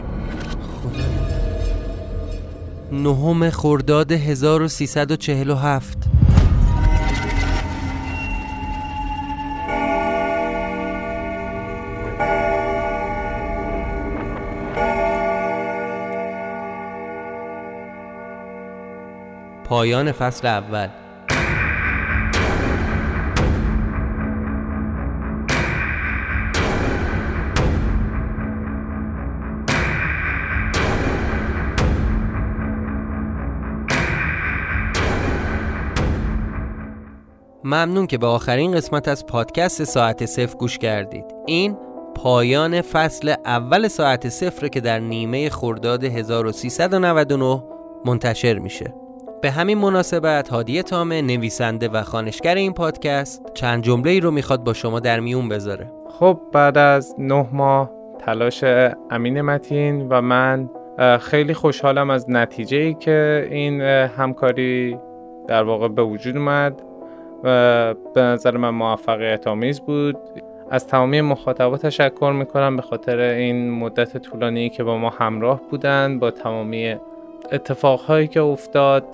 نهم 3.03 3.51
خرداد 3.51 4.13
1347 4.13 5.99
پایان 19.65 20.13
فصل 20.13 20.47
اول. 20.47 20.89
ممنون 37.67 38.07
که 38.07 38.19
به 38.19 38.27
آخرین 38.27 38.73
قسمت 38.73 39.09
از 39.09 39.27
پادکست 39.27 39.85
ساعت 39.85 40.27
صفر 40.27 40.57
گوش 40.57 40.79
کردید. 40.79 41.25
این 41.47 41.77
پایان 42.15 42.83
فصل 42.83 43.35
اول 43.45 43.89
ساعت 43.89 44.29
صفر 44.29 44.69
که 44.69 44.81
در 44.81 44.99
نیمه 44.99 45.51
خرداد 45.51 46.05
1399 46.05 47.63
منتشر 48.05 48.59
میشه. 48.59 48.95
به 49.43 49.51
همین 49.51 49.79
مناسبت 49.79 50.49
هادی 50.49 50.83
تامه 50.83 51.23
نویسنده 51.23 51.89
و 51.89 52.03
خانشگر 52.03 52.55
این 52.55 52.73
پادکست 52.73 53.43
چند 53.55 53.83
جمله 53.83 54.11
ای 54.11 54.21
رو 54.21 54.31
می‌خواد 54.31 54.65
با 54.65 54.73
شما 54.73 55.01
در 55.01 55.21
میون 55.21 55.49
بذاره. 55.49 55.93
خب 56.19 56.41
بعد 56.53 56.79
از 56.79 57.15
نه 57.19 57.49
ماه 57.53 57.91
تلاش 58.19 58.65
امین 59.11 59.41
متین 59.41 60.09
و 60.09 60.21
من 60.21 60.71
خیلی 61.21 61.55
خوشحالم 61.55 62.11
از 62.11 62.31
نتیجه 62.31 62.77
ای 62.77 62.95
که 62.95 63.49
این 63.51 63.81
همکاری 63.81 64.99
در 65.49 65.63
واقع 65.63 65.89
به 65.89 66.03
وجود 66.03 66.37
اومد. 66.37 66.83
و 67.45 67.95
به 68.15 68.21
نظر 68.21 68.57
من 68.57 68.71
موفقیت 68.71 69.47
آمیز 69.47 69.81
بود. 69.81 70.17
از 70.71 70.87
تمامی 70.87 71.21
مخاطبا 71.21 71.77
تشکر 71.77 72.33
می‌کنم 72.33 72.77
به 72.77 72.83
خاطر 72.83 73.19
این 73.19 73.71
مدت 73.71 74.19
طولانی 74.19 74.69
که 74.69 74.85
با 74.85 74.99
ما 74.99 75.11
همراه 75.11 75.61
بودن 75.71 76.19
با 76.19 76.31
تمامی 76.31 76.97
اتفاقهایی 77.53 78.29
که 78.29 78.41
افتاد 78.41 79.05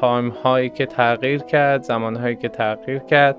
time 0.00 0.28
هایی 0.28 0.68
که 0.68 0.86
تغییر 0.86 1.42
کرد 1.42 1.82
زمان 1.82 2.16
هایی 2.16 2.36
که 2.36 2.48
تغییر 2.48 2.98
کرد. 2.98 3.36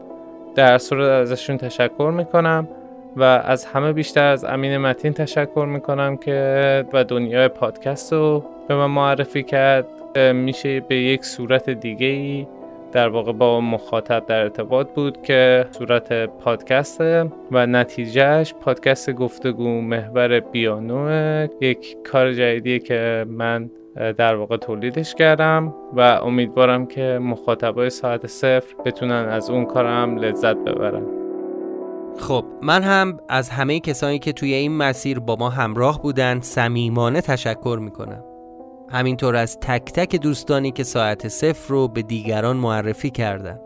در 0.55 0.77
صورت 0.77 1.09
ازشون 1.09 1.57
تشکر 1.57 2.13
می‌کنم 2.17 2.67
و 3.15 3.23
از 3.23 3.65
همه 3.65 3.93
بیشتر 3.93 4.23
از 4.23 4.45
امین 4.45 4.77
متین 4.77 5.13
تشکر 5.13 5.65
می‌کنم 5.65 6.17
که 6.17 6.85
و 6.93 7.03
دنیای 7.03 7.47
پادکست 7.47 8.13
رو 8.13 8.43
به 8.67 8.75
من 8.75 8.85
معرفی 8.85 9.43
کرد. 9.43 9.85
میشه 10.33 10.79
به 10.79 10.95
یک 10.95 11.25
صورت 11.25 11.69
دیگه 11.69 12.07
ای 12.07 12.47
در 12.93 13.09
واقع 13.09 13.31
با 13.31 13.61
مخاطب 13.61 14.25
در 14.25 14.39
ارتباط 14.39 14.87
بود 14.89 15.21
که 15.21 15.65
صورت 15.71 16.25
پادکست 16.25 17.01
و 17.51 17.67
نتیجهش 17.67 18.53
پادکست 18.53 19.11
گفتگو 19.11 19.81
محور 19.81 20.39
بیانو 20.39 21.47
یک 21.61 21.97
کار 22.03 22.33
جدیدیه 22.33 22.79
که 22.79 23.25
من 23.29 23.69
در 23.95 24.35
واقع 24.35 24.57
تولیدش 24.57 25.15
کردم 25.15 25.73
و 25.93 25.99
امیدوارم 26.01 26.85
که 26.85 27.19
مخاطبای 27.21 27.89
ساعت 27.89 28.27
صفر 28.27 28.75
بتونن 28.85 29.11
از 29.29 29.49
اون 29.49 29.65
کارم 29.65 30.17
لذت 30.17 30.55
ببرن. 30.55 31.03
خب 32.19 32.45
من 32.61 32.83
هم 32.83 33.19
از 33.29 33.49
همه 33.49 33.79
کسانی 33.79 34.19
که 34.19 34.33
توی 34.33 34.53
این 34.53 34.77
مسیر 34.77 35.19
با 35.19 35.35
ما 35.39 35.49
همراه 35.49 36.01
بودن 36.01 36.39
صمیمانه 36.41 37.21
تشکر 37.21 37.77
می‌کنم. 37.81 38.23
همینطور 38.93 39.35
از 39.35 39.59
تک 39.59 39.83
تک 39.83 40.15
دوستانی 40.15 40.71
که 40.71 40.83
ساعت 40.83 41.27
صفر 41.27 41.69
رو 41.69 41.87
به 41.87 42.01
دیگران 42.01 42.57
معرفی 42.57 43.09
کردن. 43.09 43.59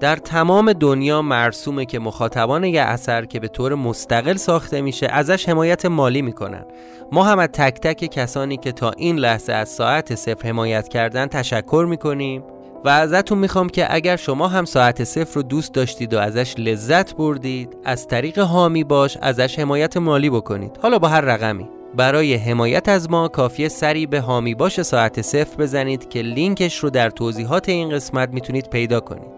در 0.00 0.16
تمام 0.16 0.72
دنیا 0.72 1.22
مرسومه 1.22 1.84
که 1.84 1.98
مخاطبان 1.98 2.64
یه 2.64 2.82
اثر 2.82 3.24
که 3.24 3.40
به 3.40 3.48
طور 3.48 3.74
مستقل 3.74 4.36
ساخته 4.36 4.80
میشه 4.80 5.06
ازش 5.06 5.48
حمایت 5.48 5.86
مالی 5.86 6.22
می‌کنن. 6.22 6.64
ما 7.12 7.24
هم 7.24 7.38
از 7.38 7.48
تک 7.48 7.80
تک 7.80 8.04
کسانی 8.04 8.56
که 8.56 8.72
تا 8.72 8.90
این 8.90 9.16
لحظه 9.16 9.52
از 9.52 9.68
ساعت 9.68 10.14
صفر 10.14 10.48
حمایت 10.48 10.88
کردن 10.88 11.26
تشکر 11.26 11.86
می‌کنیم 11.88 12.44
و 12.84 12.88
ازتون 12.88 13.38
می‌خوام 13.38 13.68
که 13.68 13.94
اگر 13.94 14.16
شما 14.16 14.48
هم 14.48 14.64
ساعت 14.64 15.04
صفر 15.04 15.34
رو 15.34 15.42
دوست 15.42 15.74
داشتید 15.74 16.14
و 16.14 16.18
ازش 16.18 16.54
لذت 16.58 17.14
بردید 17.14 17.76
از 17.84 18.06
طریق 18.06 18.38
حامی 18.38 18.84
باش 18.84 19.18
ازش 19.20 19.58
حمایت 19.58 19.96
مالی 19.96 20.30
بکنید. 20.30 20.78
حالا 20.82 20.98
با 20.98 21.08
هر 21.08 21.20
رقمی. 21.20 21.68
برای 21.94 22.34
حمایت 22.34 22.88
از 22.88 23.10
ما 23.10 23.28
کافیه 23.28 23.68
سری 23.68 24.06
به 24.06 24.20
هامی 24.20 24.54
باش 24.54 24.82
ساعت 24.82 25.22
صفر 25.22 25.56
بزنید 25.56 26.08
که 26.08 26.22
لینکش 26.22 26.78
رو 26.78 26.90
در 26.90 27.10
توضیحات 27.10 27.68
این 27.68 27.90
قسمت 27.90 28.28
می‌تونید 28.32 28.70
پیدا 28.70 29.00
کنید. 29.00 29.32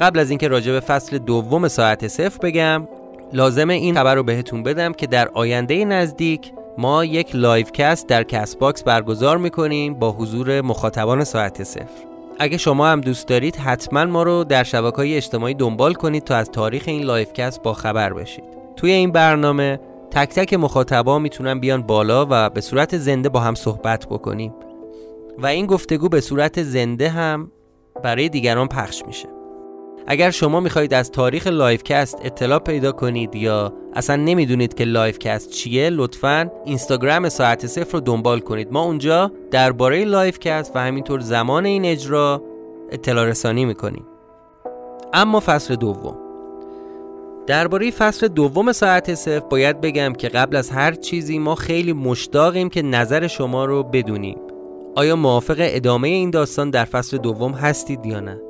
قبل 0.00 0.18
از 0.18 0.30
اینکه 0.30 0.48
راجع 0.48 0.72
به 0.72 0.80
فصل 0.80 1.18
دوم 1.18 1.68
ساعت 1.68 2.08
صفر 2.08 2.38
بگم 2.42 2.88
لازمه 3.32 3.68
این 3.68 3.94
خبر 3.94 4.14
رو 4.14 4.22
بهتون 4.22 4.62
بدم 4.62 4.92
که 4.92 5.06
در 5.06 5.28
آینده 5.28 5.84
نزدیک 5.84 6.52
ما 6.78 7.04
یک 7.04 7.36
live 7.36 7.66
cast 7.66 8.06
در 8.06 8.22
CastBox 8.22 8.82
برگزار 8.82 9.38
می‌کنیم 9.38 9.94
با 9.94 10.12
حضور 10.12 10.60
مخاطبان 10.60 11.24
ساعت 11.24 11.62
صفر. 11.62 12.04
اگه 12.38 12.56
شما 12.56 12.86
هم 12.86 13.00
دوست 13.00 13.28
دارید 13.28 13.56
حتما 13.56 14.04
ما 14.04 14.22
رو 14.22 14.44
در 14.44 14.64
شبکه 14.64 14.96
های 14.96 15.16
اجتماعی 15.16 15.54
دنبال 15.54 15.94
کنید 15.94 16.24
تا 16.24 16.36
از 16.36 16.50
تاریخ 16.50 16.82
این 16.86 17.02
live 17.02 17.28
cast 17.34 17.62
با 17.62 17.72
خبر 17.72 18.12
بشید. 18.12 18.44
توی 18.76 18.90
این 18.92 19.12
برنامه 19.12 19.80
تک 20.14 20.28
تک 20.28 20.54
مخاطبا 20.54 21.18
می‌تونن 21.18 21.60
بیان 21.60 21.82
بالا 21.82 22.26
و 22.30 22.50
به 22.50 22.60
صورت 22.60 22.96
زنده 22.96 23.28
با 23.28 23.40
هم 23.40 23.54
صحبت 23.54 24.06
بکنیم. 24.06 24.54
و 25.38 25.46
این 25.46 25.66
گفتگو 25.66 26.08
به 26.08 26.20
صورت 26.20 26.62
زنده 26.62 27.08
هم 27.08 27.50
برای 28.02 28.28
دیگران 28.28 28.68
پخش 28.68 29.02
میشه. 29.06 29.28
اگر 30.06 30.30
شما 30.30 30.60
می‌خواهید 30.60 30.94
از 30.94 31.10
تاریخ 31.10 31.46
live 31.46 31.82
cast 31.82 32.18
اطلاع 32.24 32.58
پیدا 32.58 32.92
کنید 32.92 33.34
یا 33.34 33.72
اصلا 33.94 34.16
نمی‌دونید 34.16 34.74
که 34.74 34.84
live 34.84 35.18
cast 35.18 35.50
چیه 35.50 35.90
لطفا 35.90 36.50
اینستاگرام 36.64 37.28
ساعت 37.28 37.66
صفر 37.66 37.92
رو 37.92 38.00
دنبال 38.00 38.40
کنید. 38.40 38.72
ما 38.72 38.82
اونجا 38.82 39.32
درباره 39.50 40.04
live 40.04 40.38
cast 40.38 40.76
و 40.76 40.78
همینطور 40.78 41.20
زمان 41.20 41.64
این 41.64 41.84
اجرا 41.84 42.42
اطلاع 42.90 43.24
رسانی 43.24 43.64
می‌کنیم. 43.64 44.06
اما 45.12 45.40
فصل 45.40 45.76
دوم. 45.76 46.23
درباره 47.46 47.90
فصل 47.90 48.28
دوم 48.28 48.72
ساعت 48.72 49.14
صفر 49.14 49.40
باید 49.40 49.80
بگم 49.80 50.12
که 50.12 50.28
قبل 50.28 50.56
از 50.56 50.70
هر 50.70 50.92
چیزی 50.92 51.38
ما 51.38 51.54
خیلی 51.54 51.92
مشتاقیم 51.92 52.68
که 52.68 52.82
نظر 52.82 53.26
شما 53.26 53.64
رو 53.64 53.82
بدونیم. 53.82 54.38
آیا 54.96 55.16
موافق 55.16 55.56
ادامه 55.58 56.08
این 56.08 56.30
داستان 56.30 56.70
در 56.70 56.84
فصل 56.84 57.18
دوم 57.18 57.52
هستید 57.52 58.06
یا 58.06 58.20
نه؟ 58.20 58.40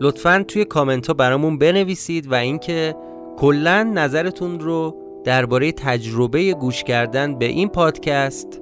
لطفا 0.00 0.44
توی 0.48 0.64
کامنت 0.64 1.06
ها 1.06 1.14
برامون 1.14 1.58
بنویسید 1.58 2.32
و 2.32 2.34
اینکه 2.34 2.94
کلا 3.36 3.82
نظرتون 3.82 4.60
رو 4.60 4.96
درباره 5.24 5.72
تجربه 5.72 6.52
گوش 6.52 6.84
کردن 6.84 7.38
به 7.38 7.44
این 7.44 7.68
پادکست 7.68 8.60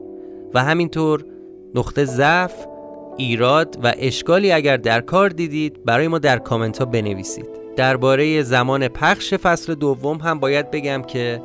و 0.55 0.65
همینطور 0.65 1.25
نقطه 1.75 2.05
ضعف 2.05 2.67
ایراد 3.17 3.79
و 3.83 3.95
اشکالی 3.99 4.53
اگر 4.53 4.77
در 4.77 5.01
کار 5.01 5.29
دیدید 5.29 5.85
برای 5.85 6.09
ما 6.09 6.19
در 6.19 6.39
کامنت 6.39 6.79
ها 6.79 6.85
بنویسید. 6.85 7.62
درباره 7.77 8.43
زمان 8.43 8.89
پخش 8.89 9.35
فصل 9.35 9.75
دوم 9.75 10.17
هم 10.17 10.39
باید 10.39 10.71
بگم 10.71 11.03
که 11.03 11.43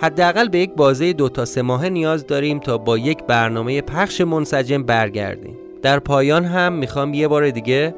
حداقل 0.00 0.48
به 0.48 0.58
یک 0.58 0.74
بازه 0.74 1.12
دو 1.12 1.28
تا 1.28 1.44
سه 1.44 1.62
ماهه 1.62 1.88
نیاز 1.88 2.26
داریم 2.26 2.58
تا 2.58 2.78
با 2.78 2.98
یک 2.98 3.24
برنامه 3.24 3.80
پخش 3.80 4.20
منسجم 4.20 4.82
برگردیم. 4.82 5.56
در 5.82 5.98
پایان 5.98 6.44
هم 6.44 6.72
می‌خوام 6.72 7.14
یه 7.14 7.28
بار 7.28 7.50
دیگه 7.50 7.94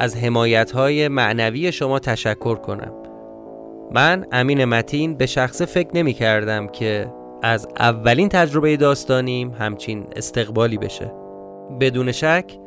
از 0.00 0.16
حمایت 0.16 0.70
های 0.70 1.08
معنوی 1.08 1.72
شما 1.72 1.98
تشکر 1.98 2.54
کنم. 2.54 2.92
من 3.94 4.26
امین 4.32 4.64
متین 4.64 5.14
به 5.14 5.26
شخصه 5.26 5.64
فکر 5.64 5.88
نمی 5.94 6.12
کردم 6.12 6.66
که 6.66 7.12
از 7.42 7.68
اولین 7.78 8.28
تجربه 8.28 8.76
داستانیم 8.76 9.52
همچین 9.58 10.06
استقبالی 10.16 10.78
بشه. 10.78 11.12
بدون 11.80 12.12
شک 12.12 12.58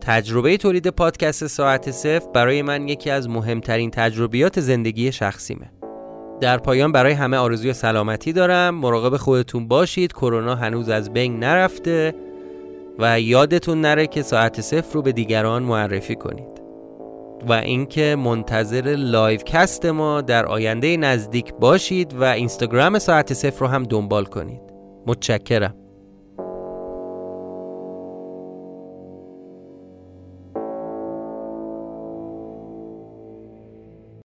تجربه 0.00 0.56
تولید 0.56 0.88
پادکست 0.88 1.46
ساعت 1.46 1.90
صفر 1.90 2.30
برای 2.34 2.62
من 2.62 2.88
یکی 2.88 3.10
از 3.10 3.28
مهمترین 3.28 3.90
تجربیات 3.90 4.60
زندگی 4.60 5.12
شخصیمه. 5.12 5.70
در 6.40 6.58
پایان 6.58 6.92
برای 6.92 7.12
همه 7.12 7.36
آرزوی 7.36 7.72
سلامتی 7.72 8.32
دارم. 8.32 8.74
مراقب 8.74 9.16
خودتون 9.16 9.68
باشید. 9.68 10.12
کرونا 10.12 10.54
هنوز 10.54 10.88
از 10.88 11.12
بین 11.12 11.38
نرفته 11.38 12.14
و 12.98 13.20
یادتون 13.20 13.80
نره 13.80 14.06
که 14.06 14.22
ساعت 14.22 14.60
صفر 14.60 14.94
رو 14.94 15.02
به 15.02 15.12
دیگران 15.12 15.62
معرفی 15.62 16.14
کنید. 16.14 16.60
و 17.48 17.52
اینکه 17.52 18.16
منتظر 18.18 18.94
live 18.98 19.40
cast 19.40 19.86
ما 19.86 20.20
در 20.20 20.46
آینده 20.46 20.96
نزدیک 20.96 21.54
باشید 21.54 22.14
و 22.14 22.24
اینستاگرام 22.24 22.98
ساعت 22.98 23.34
صفر 23.34 23.60
رو 23.60 23.66
هم 23.66 23.82
دنبال 23.82 24.24
کنید. 24.24 24.60
متشکرم. 25.06 25.79